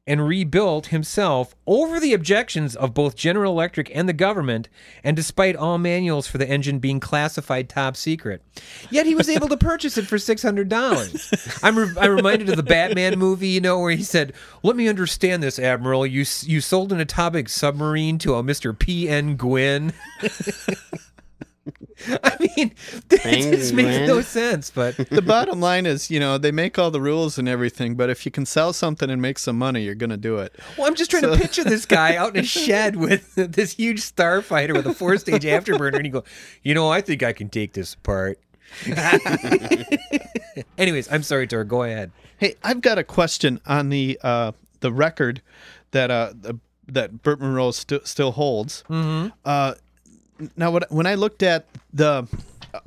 [0.07, 4.67] and rebuilt himself over the objections of both General Electric and the government,
[5.03, 8.41] and despite all manuals for the engine being classified top secret.
[8.89, 11.31] Yet he was able to purchase it for six hundred dollars.
[11.63, 14.33] I'm re- I'm reminded of the Batman movie, you know, where he said,
[14.63, 16.05] "Let me understand this, Admiral.
[16.07, 19.07] You you sold an atomic submarine to a Mister P.
[19.07, 19.37] N.
[21.65, 22.75] Gwyn." I mean,
[23.09, 27.01] this makes no sense, but the bottom line is, you know, they make all the
[27.01, 30.09] rules and everything, but if you can sell something and make some money, you're going
[30.09, 30.55] to do it.
[30.77, 34.01] Well, I'm just trying to picture this guy out in a shed with this huge
[34.01, 36.23] starfighter with a four stage afterburner, and you go,
[36.63, 38.39] you know, I think I can take this apart.
[40.77, 41.63] Anyways, I'm sorry, Tor.
[41.63, 42.11] Go ahead.
[42.37, 45.41] Hey, I've got a question on the uh, the record
[45.91, 48.83] that uh, the, that Burt Munro st- still holds.
[48.89, 49.29] Mm-hmm.
[49.45, 49.75] Uh,
[50.55, 52.27] now, what, when I looked at the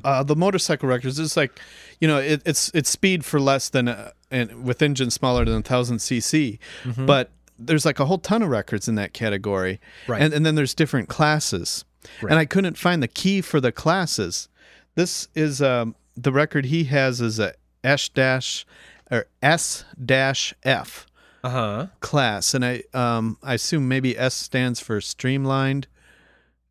[0.05, 1.59] uh, the motorcycle records, it's like,
[2.01, 5.63] you know, it, it's it's speed for less than uh, and with engines smaller than
[5.63, 6.59] thousand cc,
[6.97, 10.21] but there's like a whole ton of records in that category, Right.
[10.23, 11.85] And and then there's different classes,
[12.23, 14.49] and I couldn't find the key for the classes.
[14.95, 18.65] This is um, the record he has is a S dash
[19.11, 21.07] or S dash F
[21.45, 21.87] Uh huh.
[22.01, 25.87] class, and I um I assume maybe S stands for streamlined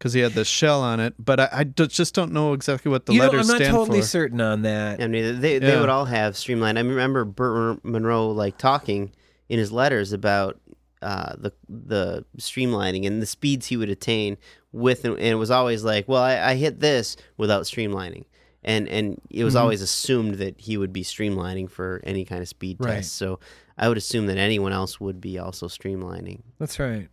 [0.03, 3.13] because he had the shell on it, but I just don't know exactly what the
[3.13, 4.07] You know, letters I'm not totally for.
[4.07, 5.01] certain on that.
[5.01, 5.79] I mean, they they Yeah.
[5.79, 6.77] would all have streamlined.
[6.77, 9.13] I remember Burt Munro like talking
[9.47, 10.59] in his letters about
[11.01, 14.35] uh, the the streamlining and the speeds he would attain
[14.73, 18.25] with, and it was always like, well, I, I hit this without streamlining,
[18.61, 19.45] and and it Mm-hmm.
[19.45, 22.95] was always assumed that he would be streamlining for any kind of speed Right.
[22.95, 23.15] test.
[23.15, 23.39] So
[23.77, 26.41] I would assume that anyone else would be also streamlining.
[26.59, 27.07] That's right.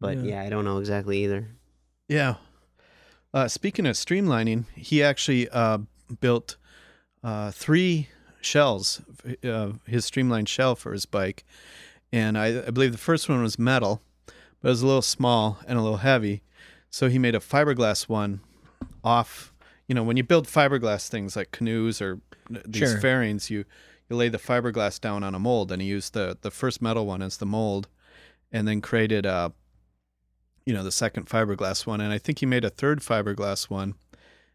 [0.00, 0.22] But Yeah.
[0.34, 1.48] yeah, I don't know exactly either.
[2.08, 2.34] Yeah.
[3.32, 5.78] Uh, speaking of streamlining, he actually uh,
[6.20, 6.56] built
[7.22, 8.08] uh, three
[8.40, 9.00] shells,
[9.44, 11.44] uh, his streamlined shell for his bike,
[12.12, 15.58] and I, I believe the first one was metal, but it was a little small
[15.66, 16.42] and a little heavy,
[16.90, 18.40] so he made a fiberglass one
[19.02, 19.52] off.
[19.88, 23.00] You know, when you build fiberglass things like canoes or these Sure.
[23.00, 23.64] fairings, you
[24.08, 27.06] you lay the fiberglass down on a mold, and he used the the first metal
[27.06, 27.88] one as the mold,
[28.52, 29.52] and then created a
[30.66, 33.94] you know the second fiberglass one and i think he made a third fiberglass one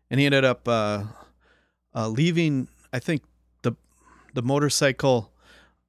[0.10, 1.04] and he ended up uh,
[1.96, 3.24] uh, leaving i think
[3.62, 3.74] the
[4.34, 5.32] the motorcycle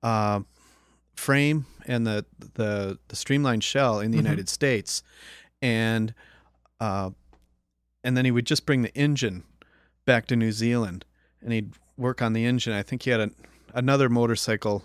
[0.03, 0.41] uh,
[1.15, 5.03] frame and the the the streamlined shell in the united states
[5.63, 6.15] and
[6.81, 7.11] uh,
[8.03, 9.45] and then he would just bring the engine
[10.05, 11.05] back to new zealand
[11.43, 12.73] and he'd work on the engine.
[12.73, 13.31] I think he had a,
[13.75, 14.83] another motorcycle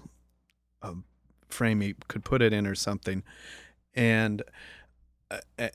[0.81, 1.05] um,
[1.47, 3.23] frame he could put it in or something
[3.93, 4.43] and uh,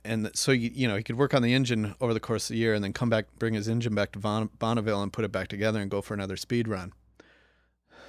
[0.05, 2.55] and so you you know he could work on the engine over the course of
[2.55, 5.25] the year and then come back bring his engine back to Bon- Bonneville and put
[5.25, 6.93] it back together and go for another speed run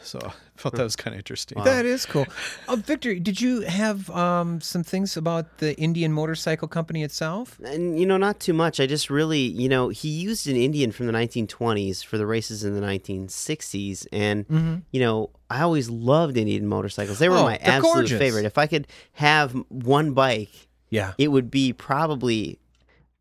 [0.04, 2.26] so i thought that was kind of interesting That is cool.
[2.68, 7.60] Uh, Victor, did you have um, some things about the Indian Motorcycle Company itself?
[7.64, 8.80] And you know, not too much.
[8.80, 12.64] I just really, you know, he used an Indian from the 1920s for the races
[12.64, 17.18] in the 1960s, and you know, I always loved Indian motorcycles.
[17.20, 17.44] They were Mm-hmm.
[17.44, 18.20] Oh, my absolute gorgeous.
[18.20, 18.46] favorite.
[18.46, 21.14] If I could have one bike, Yeah.
[21.18, 22.60] it would be probably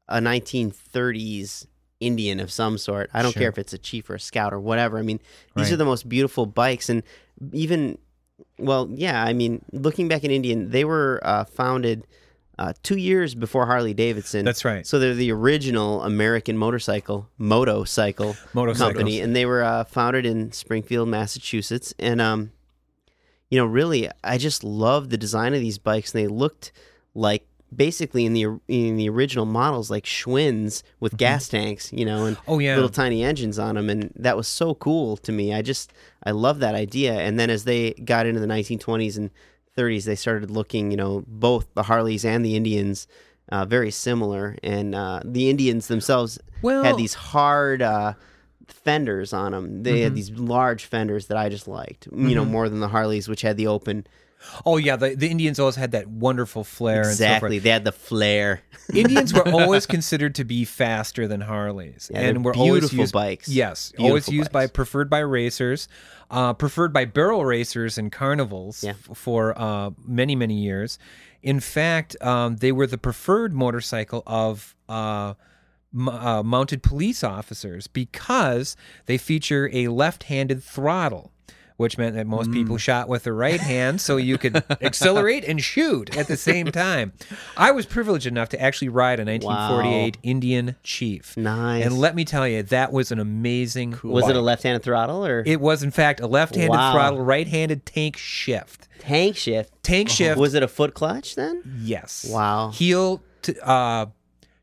[0.08, 1.66] a 1930s
[2.00, 3.10] Indian of some sort.
[3.14, 3.40] I don't Sure.
[3.40, 4.98] care if it's a chief or a scout or whatever.
[4.98, 5.18] I mean,
[5.54, 5.72] these Right.
[5.72, 7.02] are the most beautiful bikes, and
[7.52, 7.98] even,
[8.58, 9.22] well, yeah.
[9.22, 12.04] I mean, looking back at Indian, they were uh, founded.
[12.58, 14.44] Uh, two years before Harley Davidson.
[14.44, 14.86] That's right.
[14.86, 18.34] So they're the original American motorcycle, motorcycle
[18.76, 21.94] company, and they were uh, founded in Springfield, Massachusetts.
[21.98, 22.52] And um,
[23.48, 26.72] you know, really, I just love the design of these bikes, and they looked
[27.14, 32.24] like basically in the in the original models like Schwinn's with gas tanks, you know,
[32.26, 32.50] and Mm-hmm.
[32.50, 32.74] Oh, yeah.
[32.74, 35.54] little tiny engines on them, and that was so cool to me.
[35.54, 35.92] I just
[36.24, 37.14] I love that idea.
[37.14, 39.30] And then as they got into the 1920s and
[39.76, 43.06] 30s, they started looking, you know, both the Harleys and the Indians.
[43.52, 48.12] Uh, very similar, and uh, the Indians themselves Well- had these hard uh,
[48.72, 49.82] fenders on them.
[49.82, 50.02] They Mm-hmm.
[50.04, 53.42] had these large fenders that I just liked, you know, more than the Harleys, which
[53.42, 54.06] had the open.
[54.64, 57.00] Oh yeah, the, the Indians always had that wonderful flair.
[57.02, 58.62] Exactly, they had the flair.
[58.94, 63.12] Indians were always considered to be faster than Harleys, Yeah, and were always beautiful used,
[63.12, 63.48] bikes.
[63.48, 65.88] Yes, always Beautiful used by preferred by racers,
[66.30, 68.92] uh, preferred by barrel racers and carnivals Yeah.
[68.92, 70.98] f- for uh, many many years.
[71.42, 74.74] In fact, um, they were the preferred motorcycle of.
[74.88, 75.34] Uh,
[76.08, 78.76] uh, mounted police officers because
[79.06, 81.32] they feature a left-handed throttle,
[81.76, 85.62] which meant that most people shot with the right hand, so you could accelerate and
[85.62, 87.12] shoot at the same time.
[87.56, 91.84] I was privileged enough to actually ride a 1948 Indian Chief, Nice.
[91.86, 93.98] and let me tell you, that was an amazing.
[94.02, 96.92] Was it a left-handed throttle or It was, in fact, a left-handed Wow.
[96.92, 98.86] throttle, right-handed tank shift.
[98.98, 99.72] tank shift?
[99.82, 100.38] Tank shift.
[100.38, 101.62] Was it a foot clutch then?
[101.80, 102.26] Yes.
[102.30, 102.70] Wow.
[102.72, 104.06] Heel to uh,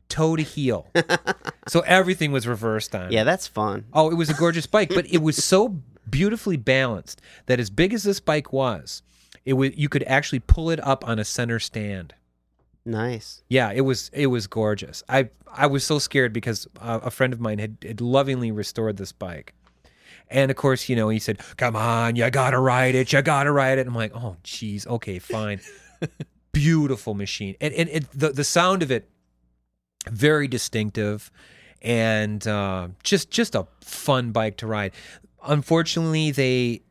[0.08, 0.86] toe to heel.
[1.68, 3.12] so everything was reversed on.
[3.12, 3.84] Yeah, that's fun.
[3.92, 7.92] Oh, it was a gorgeous bike, but it was so beautifully balanced that as big
[7.92, 9.02] as this bike was,
[9.44, 12.14] it was you could actually pull it up on a center stand.
[12.84, 13.42] Nice.
[13.48, 15.02] Yeah, it was it was gorgeous.
[15.08, 18.96] I I was so scared because uh, a friend of mine had, had lovingly restored
[18.96, 19.54] this bike.
[20.30, 23.12] And of course, you know, he said, "Come on, you gotta ride it.
[23.12, 24.86] You gotta ride it." I'm like, "Oh, jeez.
[24.86, 25.60] okay, fine."
[26.52, 29.08] Beautiful machine, and and it, the the sound of it,
[30.06, 31.30] very distinctive,
[31.82, 34.92] and uh, just just a fun bike to ride.
[35.42, 36.82] Unfortunately, they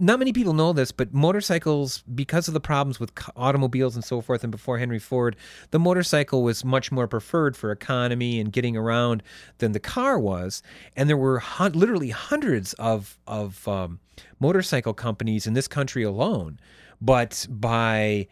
[0.00, 4.22] not many people know this, but motorcycles, because of the problems with automobiles and so
[4.22, 5.36] forth, and before Henry Ford,
[5.72, 9.22] the motorcycle was much more preferred for economy and getting around
[9.58, 10.62] than the car was.
[10.96, 14.00] And there were literally hundreds of of um,
[14.40, 16.58] motorcycle companies in this country alone.
[17.02, 18.26] But by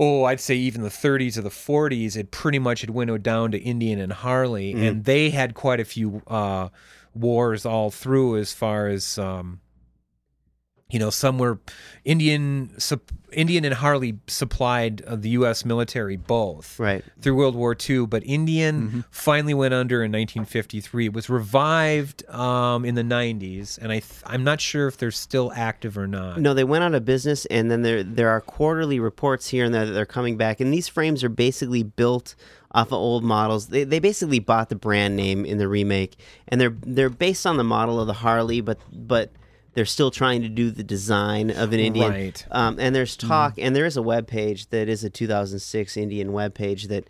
[0.00, 3.50] oh, I'd say even the 30s or the 40s, it pretty much had winnowed down
[3.50, 6.68] to Indian and Harley, and they had quite a few uh,
[7.14, 9.60] wars all through as far as um,
[10.90, 11.58] you know, some were
[12.04, 15.64] Indian, sup- Indian and Harley supplied uh, the U.S.
[15.66, 17.04] military both Right.
[17.20, 21.06] through World War II, but Indian finally went under in 1953.
[21.06, 25.10] It was revived um, in the 90s, and I th- I'm not sure if they're
[25.10, 26.40] still active or not.
[26.40, 29.74] No, they went out of business, and then there there are quarterly reports here and
[29.74, 32.34] there that they're coming back, and these frames are basically built
[32.72, 33.66] off of old models.
[33.68, 36.16] They they basically bought the brand name in the remake,
[36.48, 39.30] and they're they're based on the model of the Harley, but but
[39.78, 42.10] they're still trying to do the design of an Indian.
[42.10, 42.46] Right.
[42.50, 46.32] Um, and there's talk, and there is a web page that is a 2006 Indian
[46.32, 47.08] web page that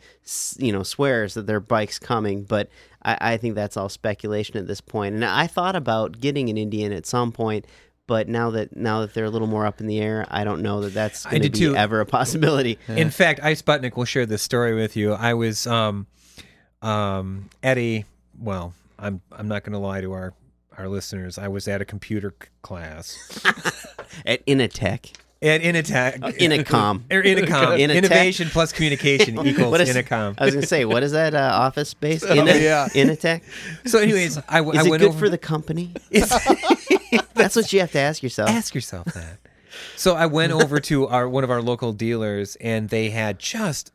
[0.59, 2.69] you know swears that their bike's coming, but
[3.03, 5.15] I, I think that's all speculation at this point.
[5.15, 7.65] And I thought about getting an Indian at some point,
[8.07, 10.61] but now that now that they're a little more up in the air, I don't
[10.61, 11.75] know that that's going to be too.
[11.75, 12.79] ever a possibility.
[12.89, 15.15] In fact, I Sputnik will share this story with you.
[15.15, 16.07] I was um,
[16.83, 18.05] um, at a
[18.39, 20.35] well, I'm I'm not going to lie to our
[20.79, 21.38] our listeners.
[21.38, 23.17] I was at a computer c- class
[24.25, 25.12] At Initech,
[25.43, 26.19] at Initech.
[26.38, 27.03] Inacom.
[27.12, 27.23] Or.
[27.23, 27.79] Initech?
[27.97, 30.35] Innovation plus communication equals is- Intercom.
[30.38, 32.25] I was going to say, what is that uh, office space?
[32.25, 32.88] Ina- yeah.
[32.93, 33.43] Initech.
[33.87, 35.93] So, anyways, I, w- Is I it went good over for the company?
[36.11, 38.51] That's what you have to ask yourself.
[38.51, 39.38] ask yourself that.
[39.97, 43.93] So I went over to our one of our local dealers, and they had just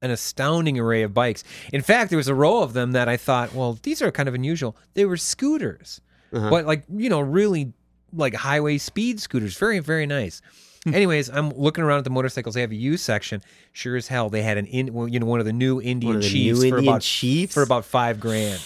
[0.00, 1.44] an astounding array of bikes.
[1.72, 4.28] In fact, there was a row of them that I thought, well, these are kind
[4.28, 4.76] of unusual.
[4.94, 6.00] They were scooters,
[6.32, 6.50] Uh-huh.
[6.50, 7.72] but like you know, really
[8.12, 9.56] like highway speed scooters.
[9.56, 10.42] Very very nice.
[10.84, 10.94] Hmm.
[10.94, 12.54] Anyways, I'm looking around at the motorcycles.
[12.54, 13.42] They have a U section.
[13.72, 16.16] Sure as hell, they had an in, well, you know, one of the new Indian
[16.16, 17.54] the Chiefs new for Indian about Chiefs?
[17.54, 18.60] for about five grand.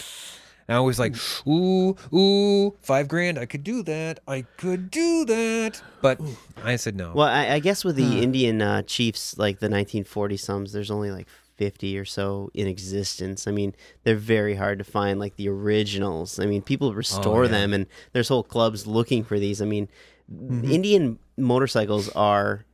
[0.68, 1.14] And I was like,
[1.46, 3.38] ooh, ooh, five grand.
[3.38, 4.20] I could do that.
[4.26, 5.80] I could do that.
[6.00, 6.20] But
[6.64, 7.12] I said no.
[7.14, 8.22] Well, I, I guess with the hmm.
[8.22, 13.46] Indian uh, chiefs, like the 1940 sums, there's only like 50 or so in existence.
[13.46, 16.38] I mean, they're very hard to find, like the originals.
[16.38, 17.48] I mean, people restore oh, yeah.
[17.50, 19.60] them, and there's whole clubs looking for these.
[19.62, 19.88] I mean,
[20.32, 20.70] mm-hmm.
[20.70, 22.64] Indian motorcycles are.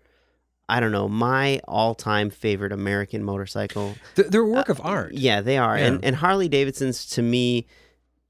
[0.68, 3.94] I don't know, my all-time favorite American motorcycle.
[4.14, 5.12] They're a work uh, of art.
[5.12, 5.76] Yeah, they are.
[5.76, 5.86] Yeah.
[5.86, 7.66] And and Harley Davidsons to me,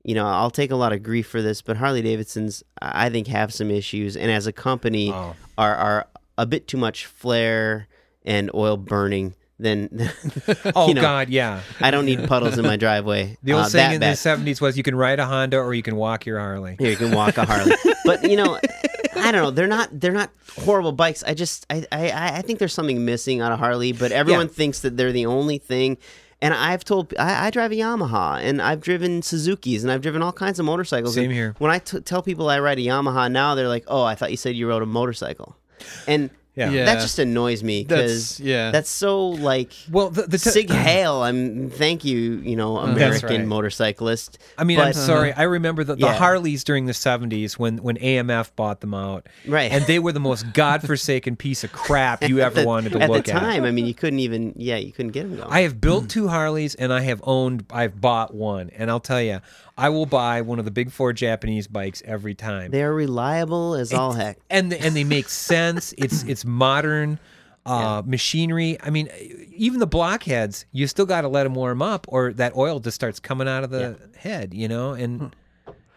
[0.03, 3.29] you know, I'll take a lot of grief for this, but Harley Davidsons I think
[3.29, 5.37] have some issues and as a company Oh.
[5.57, 7.87] are are a bit too much flair
[8.25, 10.11] and oil burning than
[10.75, 11.61] Oh you know, God, yeah.
[11.81, 13.37] I don't need puddles in my driveway.
[13.43, 14.17] The old uh, saying in bad.
[14.17, 16.91] the '70s was, "You can ride a Honda or you can walk your Harley." Here,
[16.91, 17.73] you can walk a Harley.
[18.05, 18.59] but you know,
[19.17, 19.51] I don't know.
[19.51, 20.31] They're not they're not
[20.65, 21.23] horrible bikes.
[21.25, 24.53] I just I I, I think there's something missing out of Harley, but everyone Yeah.
[24.53, 25.99] thinks that they're the only thing.
[26.41, 30.23] And I've told I, I drive a Yamaha, and I've driven Suzuki's, and I've driven
[30.23, 31.15] all kinds of motorcycles.
[31.15, 31.55] Same and here.
[31.59, 34.33] When I t- tell people I ride a Yamaha now, they're like, "Oh, I thought
[34.33, 35.55] you said you rode a motorcycle,"
[36.09, 36.71] and Yeah.
[36.71, 36.85] Yeah.
[36.85, 38.71] that just annoys me because That's- yeah.
[38.73, 41.23] that's so like Well, the, the t- Sig Hail.
[41.23, 43.47] I'm thank you, you know, American right.
[43.47, 44.39] motorcyclist.
[44.59, 45.33] I mean, I'm But- sorry.
[45.33, 46.15] I remember the, the Yeah.
[46.15, 49.73] Harleys during the '70s when when AMF bought them out, Right.
[49.73, 53.03] And they were the most godforsaken piece of crap you ever the- wanted to look
[53.03, 53.65] at look the time.
[53.65, 55.51] I mean, you couldn't even yeah, you couldn't get them going.
[55.51, 59.23] I have built two Harleys and I have owned, I've bought one, and I'll tell
[59.23, 59.41] you,
[59.77, 62.71] I will buy one of the big four Japanese bikes every time.
[62.71, 64.39] they are reliable as all heck.
[64.51, 65.95] and and they make sense.
[65.97, 67.19] It's it's modern
[67.65, 68.77] uh, machinery.
[68.83, 69.09] I mean,
[69.55, 72.95] even the blockheads, you still got to let them warm up, or that oil just
[72.95, 74.93] starts coming out of the head, you know.
[74.93, 75.35] And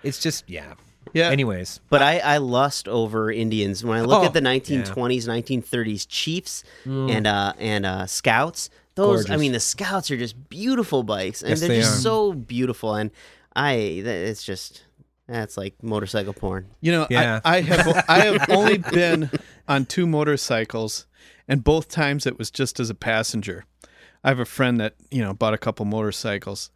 [0.03, 0.73] it's just yeah.
[1.13, 1.29] Yeah.
[1.29, 6.05] Anyways, But I, I lust over Indians when I look Oh, at the 1920s, 1930s
[6.09, 8.69] Chiefs and uh, and uh, Scouts.
[8.95, 9.39] Those, I Mm.
[9.39, 12.01] Mean, the Scouts are just beautiful bikes, and Yes, they're they just are.
[12.01, 12.95] so beautiful.
[12.95, 13.11] And
[13.55, 14.83] I, it's just
[15.27, 16.67] that's like motorcycle porn.
[16.81, 17.39] You know, Yeah.
[17.43, 19.29] I, I have I have only been
[19.67, 21.05] on two motorcycles,
[21.47, 23.65] and both times it was just as a passenger.
[24.23, 26.71] I have a friend that you know bought a couple motorcycles.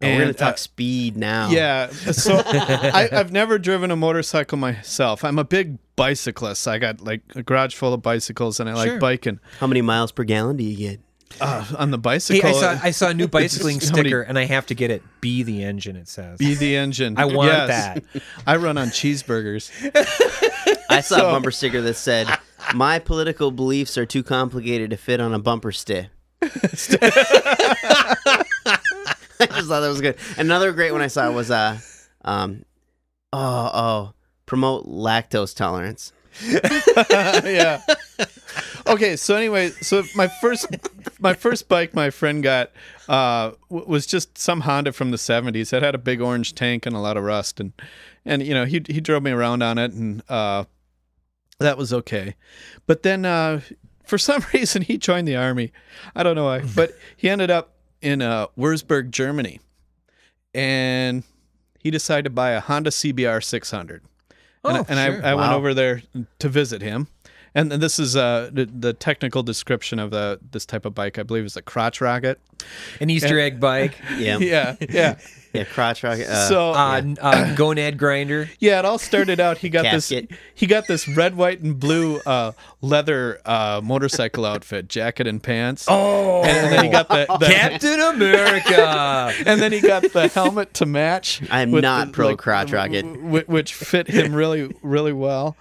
[0.00, 1.48] Oh, we're gonna talk uh, speed now.
[1.50, 5.24] yeah, so I, I've never driven a motorcycle myself.
[5.24, 6.66] I'm a big bicyclist.
[6.66, 9.38] I got like a garage full of bicycles, and I like biking.
[9.60, 11.00] How many miles per gallon do you get?
[11.40, 14.22] Uh, on the hey, bicycle, I saw I saw a new bicycling How many- sticker,
[14.22, 15.02] and I have to get it.
[15.20, 15.96] Be the engine.
[15.96, 16.38] It says.
[16.38, 17.16] be the engine.
[17.18, 17.68] I want Yes.
[17.68, 18.04] that.
[18.46, 19.70] I run on cheeseburgers.
[20.90, 22.28] I saw So- a bumper sticker that said,
[22.74, 26.08] "My political beliefs are too complicated to fit on a bumper stick."
[26.42, 26.48] I
[29.46, 30.16] just thought that was good.
[30.38, 31.78] Another great one I saw was uh,
[32.24, 32.64] um,
[33.32, 34.12] oh oh,
[34.46, 36.12] promote lactose tolerance.
[37.44, 37.82] yeah.
[38.86, 40.66] Okay, so anyway, so my first
[41.20, 42.70] my first bike my friend got
[43.08, 45.72] uh, w- was just some Honda from the '70s.
[45.72, 47.72] It had a big orange tank and a lot of rust, and
[48.24, 50.64] and you know he he drove me around on it, and uh,
[51.58, 52.34] that was okay.
[52.86, 53.60] But then uh,
[54.04, 55.72] for some reason he joined the army.
[56.14, 59.60] I don't know why, but he ended up in uh, Würzburg, Germany,
[60.54, 61.22] and
[61.78, 64.11] he decided to buy a Honda CBR 600 and,
[64.64, 65.24] Oh, and sure.
[65.24, 66.02] I, I went over there
[66.38, 67.08] to visit him.
[67.54, 71.18] And, and this is uh, the, the technical description of the this type of bike.
[71.18, 72.40] I believe is a crotch rocket.
[73.00, 73.94] An Easter egg bike.
[74.16, 75.18] Yeah, Yeah, yeah.
[75.52, 76.28] yeah, crotch rocket.
[76.28, 78.48] Uh, so Uh, n- uh, gonad grinder.
[78.58, 79.58] yeah, it all started out.
[79.58, 80.10] He got this.
[80.54, 85.84] He got this red, white, and blue uh, leather uh, motorcycle outfit, jacket and pants.
[85.88, 89.32] Oh, and then he got the, the Captain America.
[89.46, 91.42] and then he got the helmet to match.
[91.50, 93.04] I'm not the- pro crotch rocket.
[93.04, 95.56] wh- which fit him really, really well.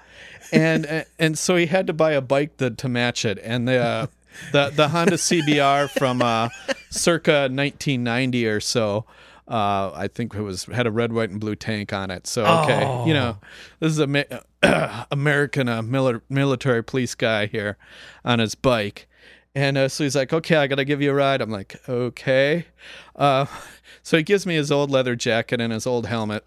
[0.52, 3.40] And and so he had to buy a bike that, to match it.
[3.44, 4.08] And the uh,
[4.52, 6.50] the the Honda CBR from uh,
[6.90, 9.06] circa 1990 or so.
[9.48, 12.26] Uh, I think it was had a red, white, and blue tank on it.
[12.26, 13.38] So okay, you know,
[13.80, 14.44] this is a
[15.12, 17.78] American uh, mili- military police guy here
[18.24, 19.08] on his bike.
[19.54, 21.42] And uh, so he's like, okay, I got to give you a ride.
[21.42, 22.66] I'm like, okay.
[23.16, 23.46] Uh,
[24.04, 26.46] so he gives me his old leather jacket and his old helmet.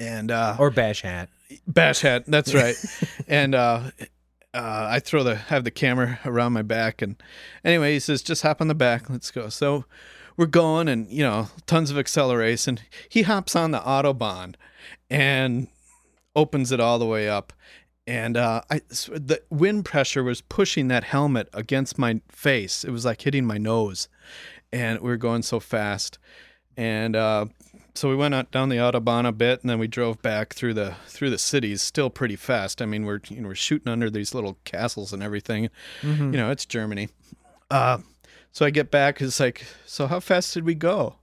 [0.00, 1.28] And uh, or bash hat.
[1.66, 2.74] bash hat, that's right.
[3.28, 3.90] and uh,
[4.54, 7.02] uh, I throw the have the camera around my back.
[7.02, 7.16] And
[7.64, 9.10] anyway, he says, just hop on the back.
[9.10, 9.50] Let's go.
[9.50, 9.84] So
[10.38, 12.80] we're going, and you know, tons of acceleration.
[13.10, 14.54] He hops on the autobahn
[15.10, 15.68] and
[16.34, 17.52] opens it all the way up.
[18.06, 22.84] And uh, I, the wind pressure was pushing that helmet against my face.
[22.84, 24.08] It was like hitting my nose,
[24.72, 26.18] and we were going so fast.
[26.76, 27.46] And uh,
[27.94, 30.74] so we went out down the autobahn a bit, and then we drove back through
[30.74, 32.80] the through the cities, still pretty fast.
[32.82, 35.68] I mean, we're you know we're shooting under these little castles and everything.
[36.32, 37.08] You know, it's Germany.
[37.70, 37.98] Uh,
[38.52, 39.20] so I get back.
[39.20, 41.16] It's like, so how fast did we go?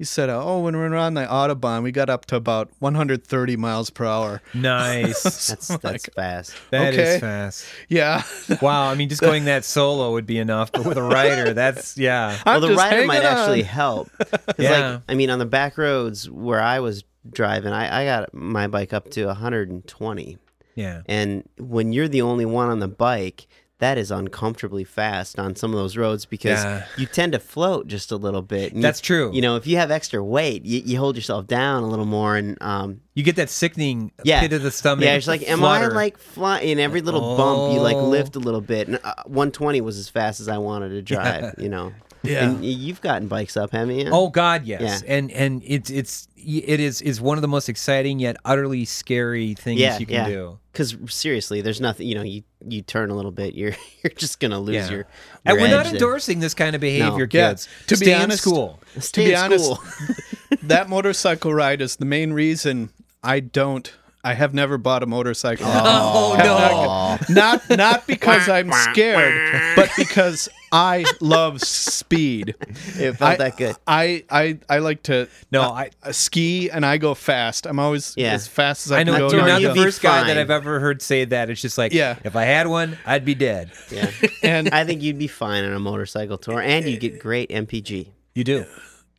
[0.00, 2.70] He said, uh, oh, when we were on the autobahn, we got up to about
[2.78, 4.40] 130 miles per hour.
[4.54, 5.22] Nice.
[5.48, 6.54] That's that's fast.
[6.70, 7.18] That is Okay.
[7.20, 7.66] fast.
[7.90, 8.22] Yeah.
[8.62, 8.88] Wow.
[8.88, 12.38] I mean, just going that solo would be enough, but with a rider, that's yeah.
[12.46, 13.26] I'm well, the rider might on.
[13.26, 14.08] actually help.
[14.18, 14.90] 'Cause, Yeah.
[14.92, 18.68] like, I mean, on the back roads where I was driving, I, I got my
[18.68, 20.38] bike up to 120.
[20.76, 21.02] Yeah.
[21.06, 23.46] And when you're the only one on the bike,
[23.80, 26.86] that is uncomfortably fast on some of those roads because Yeah.
[26.96, 28.68] you tend to float just a little bit.
[28.72, 29.30] And you- That's true.
[29.34, 32.36] You know, if you have extra weight, you, you hold yourself down a little more,
[32.36, 35.04] and um, You get that sickening yeah, pit of the stomach.
[35.04, 35.90] Yeah, it's like, am flutter.
[35.90, 36.68] I like flying?
[36.68, 38.06] In every little bump, you like Oh.
[38.08, 38.86] lift a little bit.
[38.88, 41.54] And uh, 120 was as fast as I wanted to drive.
[41.58, 41.92] You know.
[42.22, 42.50] Yeah.
[42.50, 44.10] And you've gotten bikes up, haven't you?
[44.12, 45.14] Oh God, yes, Yeah.
[45.16, 49.54] and and it's it's it is is one of the most exciting yet utterly scary
[49.54, 50.28] things yeah, you can yeah.
[50.28, 50.58] do.
[50.72, 52.06] Because seriously, there's nothing.
[52.06, 54.90] You know, you you turn a little bit, you're you're just gonna lose Yeah.
[54.90, 55.06] your.
[55.46, 55.94] And we're not edge there.
[55.94, 57.48] endorsing this kind of behavior, Yeah.
[57.50, 57.68] kids.
[57.86, 58.80] To be Stay in honest- school.
[58.98, 59.82] Stay to be in honest, school.
[60.64, 62.90] that motorcycle ride is the main reason
[63.22, 63.90] I don't.
[64.22, 65.66] I have never bought a motorcycle.
[65.72, 67.34] Oh no!
[67.34, 72.54] Not not because I'm scared, but because I love speed.
[72.60, 73.76] it felt I, that good.
[73.86, 77.66] I, I I like to No, uh, I- uh, ski and I go fast.
[77.66, 78.32] I'm always Yeah.
[78.34, 79.30] as fast as I, I know can go.
[79.30, 80.36] you're not you'd the be first guy that.
[80.38, 81.50] I've ever heard say that.
[81.50, 82.16] It's just like, Yeah.
[82.24, 83.70] if I had one, I'd be dead.
[83.90, 84.10] Yeah,
[84.42, 88.08] and I think you'd be fine on a motorcycle tour, and you get great MPG.
[88.34, 88.64] You do.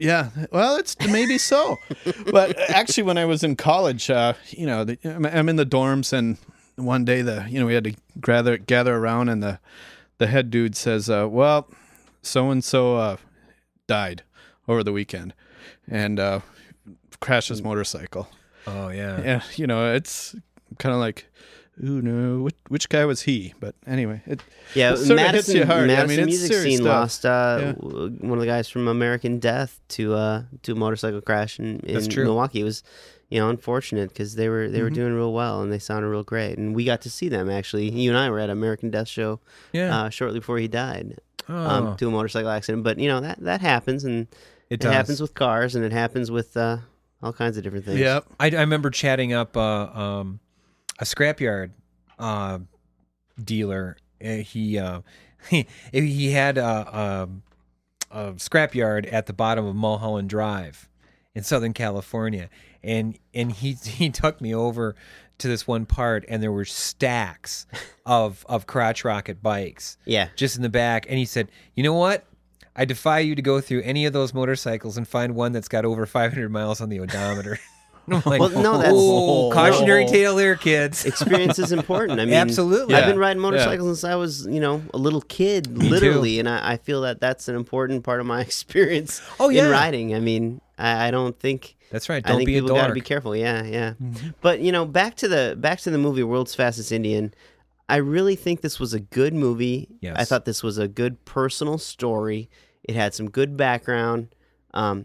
[0.02, 1.78] Yeah, well, it's maybe so.
[2.32, 6.12] but actually, when I was in college, uh, you know, the, I'm- in the dorms,
[6.12, 6.38] and
[6.76, 9.60] one day the you know we had to gather gather around, and the
[10.18, 11.68] the head dude says, uh, "Well,
[12.24, 13.18] so and so
[13.88, 14.24] died
[14.68, 15.34] over the weekend,
[15.88, 16.39] and uh,
[17.20, 18.28] crashed his motorcycle."
[18.68, 19.22] Oh yeah.
[19.22, 20.36] Yeah, you know, it's
[20.80, 21.28] kind of like.
[21.84, 22.44] Ooh no!
[22.44, 23.54] Which, which guy was he?
[23.60, 24.42] But anyway, it
[24.76, 25.88] Yeah, it sorta Madison, hits you hard.
[25.88, 26.86] Madison I mean, it's Music Scene stuff.
[26.88, 27.72] lost uh, Yeah.
[27.74, 32.08] one of the guys from American Death to uh, to a motorcycle crash in, in
[32.24, 32.62] Milwaukee.
[32.62, 32.84] It was
[33.30, 34.84] you know unfortunate because they were they Mm-hmm.
[34.84, 37.50] were doing real well and they sounded real great, and we got to see them
[37.50, 37.90] actually.
[37.90, 39.40] You and I were at American Death show
[39.72, 39.98] Yeah.
[40.04, 41.20] uh, shortly before he died
[41.50, 42.84] oh, um, to a motorcycle accident.
[42.84, 44.28] But you know that that happens, and
[44.70, 44.94] it it, does.
[44.94, 46.78] happens with cars, and it happens with uh,
[47.24, 48.00] all kinds of different things.
[48.00, 48.26] Yep.
[48.40, 50.40] I, I remember chatting up uh, um,
[51.02, 51.72] a scrapyard
[52.20, 52.60] uh,
[53.43, 53.97] dealer.
[54.24, 55.02] Uh, he uh,
[55.49, 57.30] he he had a, a,
[58.12, 60.88] a scrapyard at the bottom of Mulholland Drive
[61.36, 62.49] in Southern California,
[62.82, 64.95] and and he he took me over
[65.39, 67.66] to this one part, and there were stacks
[68.06, 70.30] of of crotch rocket bikes yeah.
[70.36, 72.26] just in the back, and he said, "You know what?"
[72.74, 75.84] I defy you to go through any of those motorcycles and find one that's got
[75.84, 77.60] over 500 miles on the odometer.
[78.14, 80.12] I'm like, Well, no, that's- "Oh, cautionary No.
[80.12, 81.05] tale there, kids.
[81.12, 82.20] experience is important.
[82.20, 82.95] I mean, Absolutely.
[82.95, 83.49] I've been riding Yeah.
[83.49, 85.72] motorcycles since I was, you know, a little kid, too.
[85.74, 89.66] literally, and I, I feel that that's an important part of my experience Oh, yeah.
[89.66, 90.16] in riding.
[90.16, 91.76] I mean, I, I don't think.
[91.91, 92.24] That's right.
[92.26, 93.36] I Don't think be a people got to be careful.
[93.36, 93.93] Yeah, yeah.
[94.41, 97.34] But you know, back to the back to the movie World's Fastest Indian.
[97.89, 99.89] I really think this was a good movie.
[99.99, 100.16] Yes.
[100.18, 102.49] I thought this was a good personal story.
[102.86, 104.34] It had some good background.
[104.74, 105.03] Um,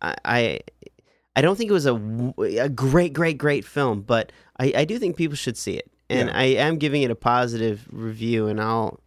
[0.00, 0.58] I, I
[1.36, 1.94] I don't think it was a,
[2.60, 5.88] a great, great, great film, but I, I do think people should see it.
[6.08, 6.38] And Yeah.
[6.38, 8.46] I am giving it a positive review.
[8.48, 9.00] And I'll,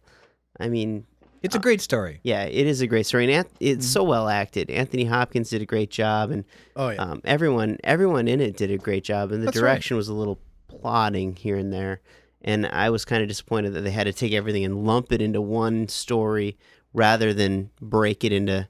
[0.60, 1.06] I mean,
[1.42, 2.20] It's a great story.
[2.22, 4.70] yeah, it is a great story, and it's so well acted.
[4.70, 6.44] Anthony Hopkins did a great job, and
[6.76, 7.02] Oh yeah.
[7.02, 9.32] um, everyone, everyone in it did a great job.
[9.32, 9.62] And the That's right.
[9.72, 12.00] direction was a little plodding here and there,
[12.42, 15.20] and I was kind of disappointed that they had to take everything and lump it
[15.22, 16.56] into one story
[16.92, 18.68] rather than break it into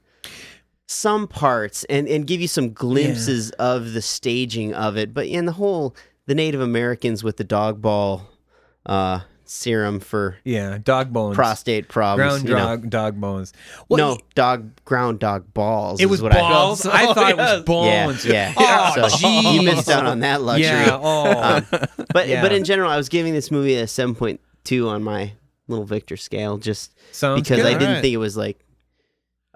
[0.91, 5.13] some parts and, and give you some glimpses of the staging of it.
[5.13, 8.27] But in the whole, the Native Americans with the dog ball
[8.85, 11.35] uh, serum for Yeah, dog bones.
[11.35, 12.43] prostate problems.
[12.43, 12.59] ground you know.
[12.59, 13.53] dog, dog bones.
[13.89, 16.01] Well, no, dog ground dog balls.
[16.01, 16.85] it was what balls.
[16.85, 17.55] I, Oh, thought it yes.
[17.57, 18.25] was bones.
[18.25, 18.93] Yeah, yeah.
[18.97, 19.53] Oh, so jeez.
[19.53, 20.65] you missed out on that luxury.
[20.67, 20.99] Yeah.
[21.01, 21.65] Oh, Um,
[22.13, 22.41] but Yeah.
[22.41, 25.33] but in general, I was giving this movie a seven point two on my
[25.67, 27.65] little Victor scale, just sounds because good.
[27.65, 28.01] I didn't Alright.
[28.01, 28.59] think it was like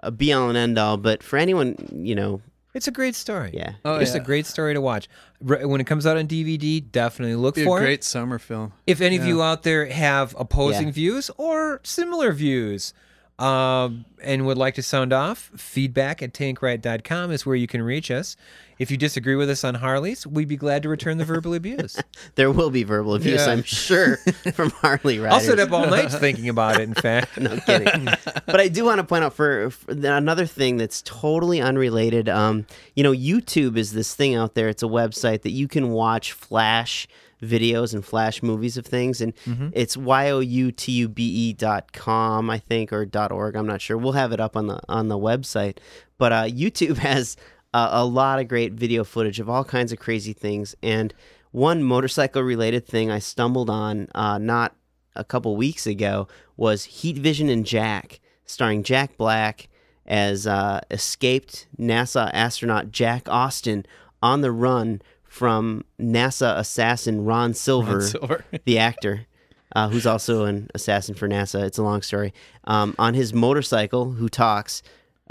[0.00, 0.96] a be all and end all.
[0.96, 2.40] But for anyone, you know,
[2.74, 3.50] It's a great story.
[3.54, 5.08] yeah, Oh, it's a great story to watch.
[5.48, 7.82] R- When it comes out on DVD, definitely look Be a for it.
[7.84, 8.72] great summer film.
[8.86, 10.92] If any of you out there have opposing Yeah.
[10.92, 12.92] views or similar views
[13.38, 18.10] um, and would like to sound off, feedback at tankriot.com is where you can reach
[18.10, 18.36] us.
[18.78, 21.98] If you disagree with us on Harleys, we'd be glad to return the verbal abuse.
[22.34, 23.52] there will be verbal abuse, Yeah.
[23.52, 24.16] I'm sure,
[24.54, 25.34] from Harley riders.
[25.34, 27.38] I'll sit up all night thinking about it, in fact.
[27.38, 28.04] no kidding.
[28.46, 32.28] but I do want to point out for, for another thing that's totally unrelated.
[32.28, 34.68] Um, you know, YouTube is this thing out there.
[34.68, 37.06] It's a website that you can watch flash
[37.42, 39.32] videos and flash movies of things, and
[39.74, 43.56] it's y o u t u b e dot com, I think, or dot org.
[43.56, 43.96] I'm not sure.
[43.96, 45.78] We'll have it up on the on the website.
[46.18, 47.36] But uh, YouTube has
[47.74, 51.12] uh, a lot of great video footage of all kinds of crazy things, and
[51.52, 54.74] one motorcycle related thing I stumbled on uh, not
[55.14, 59.68] a couple weeks ago was Heat Vision and Jack, starring Jack Black
[60.06, 63.84] as uh, escaped NASA astronaut Jack Austin
[64.22, 65.02] on the run
[65.36, 68.44] from NASA assassin Ron Silver, Silver.
[68.64, 69.26] the actor.
[69.74, 71.62] Uh, who's also an assassin for NASA?
[71.64, 72.32] It's a long story.
[72.64, 74.82] Um, on his motorcycle, who talks,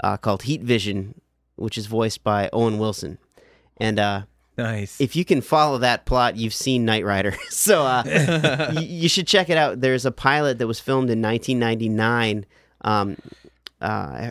[0.04, 1.20] uh, called Heat Vision,
[1.56, 3.18] which is voiced by Owen Wilson.
[3.78, 4.22] And uh,
[4.56, 5.00] Nice.
[5.00, 7.34] if you can follow that plot, you've seen Knight Rider.
[7.48, 8.02] so uh,
[8.76, 9.80] y- you should check it out.
[9.80, 12.46] There's a pilot that was filmed in 1999
[12.82, 13.16] um,
[13.80, 14.30] uh,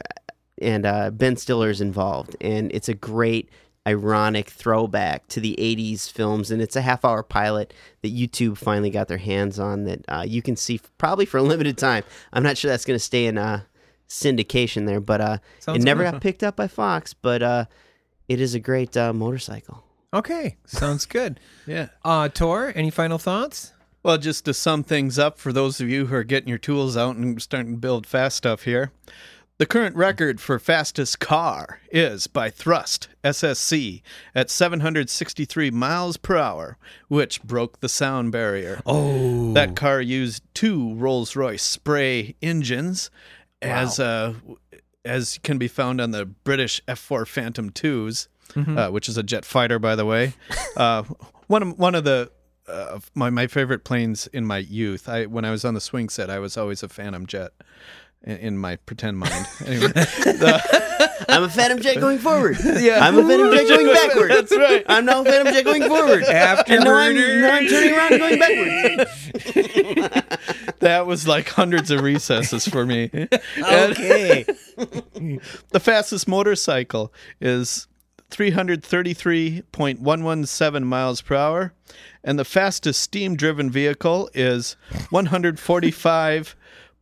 [0.62, 3.50] and uh, Ben Stiller's involved, and it's a great
[3.88, 8.90] ironic throwback to the 80s films and it's a half hour pilot that youtube finally
[8.90, 12.04] got their hands on that uh, you can see f- probably for a limited time
[12.34, 13.62] i'm not sure that's going to stay in uh,
[14.10, 16.14] syndication there but uh, it never good.
[16.14, 17.66] got picked up by fox but uh,
[18.28, 19.84] it is a great uh, motorcycle
[20.14, 21.40] Okay, sounds good.
[21.68, 21.88] Yeah.
[22.06, 23.74] Uh, Tor, any final thoughts?
[24.02, 26.96] Well, just to sum things up for those of you who are getting your tools
[26.96, 28.94] out and starting to build fast stuff here,
[29.58, 34.02] the current record for fastest car is by Thrust SSC
[34.34, 36.78] at 763 miles per hour,
[37.08, 38.82] which broke the sound barrier.
[38.86, 43.10] Oh, That car used two Rolls-Royce Spey engines,
[43.62, 44.34] as uh,
[45.06, 49.46] as can be found on the British F4 Phantom 2s, uh, which is a jet
[49.46, 50.34] fighter, by the way.
[50.78, 51.04] uh,
[51.48, 52.30] one of one of the
[52.68, 55.08] uh, my my favorite planes in my youth.
[55.08, 57.52] I when I was on the swing set, I was always a Phantom jet.
[58.26, 59.88] In, in my pretend mind, anyway.
[59.94, 63.00] the- i'm a phantom jet going forward Yeah.
[63.06, 64.84] i'm a phantom jet going backward That's right.
[64.88, 68.22] i'm now a phantom jet going forward and now I'm, now I'm turning around and
[68.22, 69.06] going backwards
[70.80, 73.10] that was like hundreds of recesses for me.
[73.14, 73.30] And-
[73.92, 74.46] okay.
[75.72, 77.88] The fastest motorcycle is
[78.32, 81.74] 333.117 miles per hour,
[82.24, 84.76] and the fastest steam driven vehicle is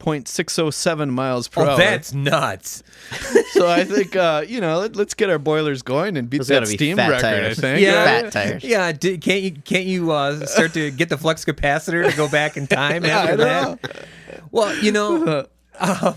[0.04, 1.78] 145.607 miles per oh, hour.
[1.78, 2.84] that's nuts.
[3.54, 6.48] So I think, uh, you know, let, us get our boilers going and beat Those
[6.48, 7.60] that steam record, tires.
[7.60, 7.82] I think.
[7.82, 8.64] Yeah, Fat tires.
[8.64, 12.28] Yeah, d- can't you can't you uh, start to get the flux capacitor to go
[12.28, 14.08] back in time after I that?
[14.50, 15.46] Well, you know,
[15.80, 16.16] um,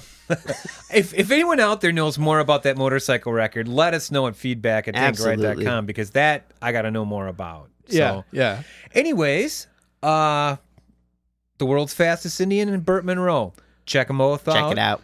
[0.90, 4.34] if if anyone out there knows more about that motorcycle record, let us know at
[4.34, 5.66] feedback at Absolutely.
[5.66, 7.68] tankriot.com because that I got to know more about.
[7.88, 8.62] Yeah, So, yeah.
[8.94, 9.66] anyways,
[10.02, 10.56] uh,
[11.58, 13.52] the world's fastest Indian and Burt Munro.
[13.86, 14.54] Check them both out.
[14.54, 15.02] check it out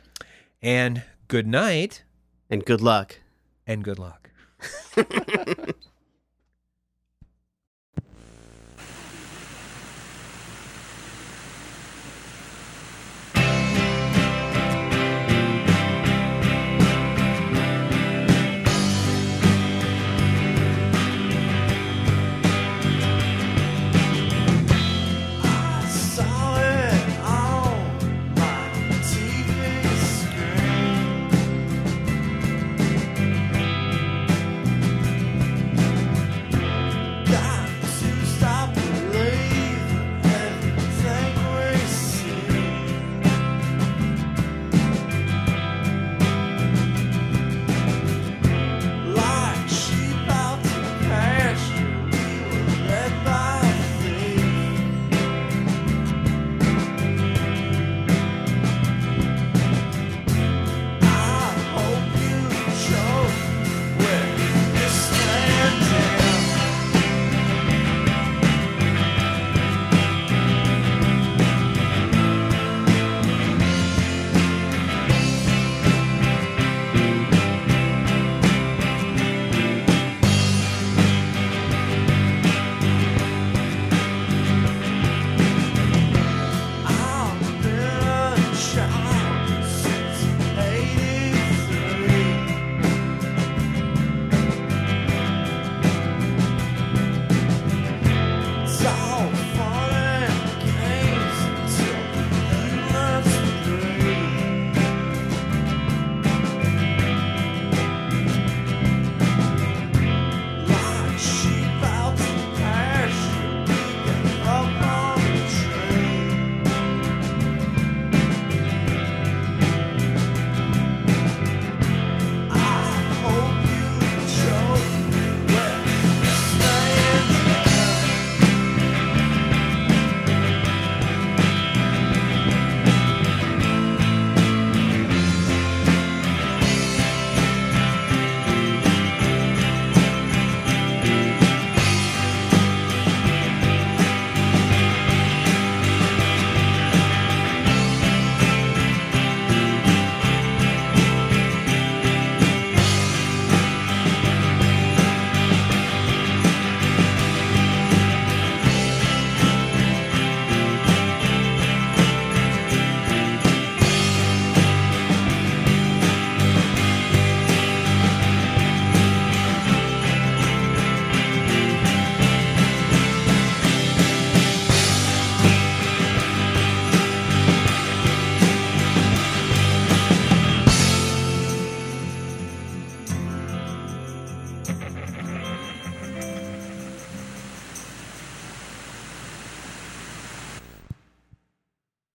[0.60, 2.02] And good night
[2.50, 3.20] and good luck
[3.66, 4.30] and good luck.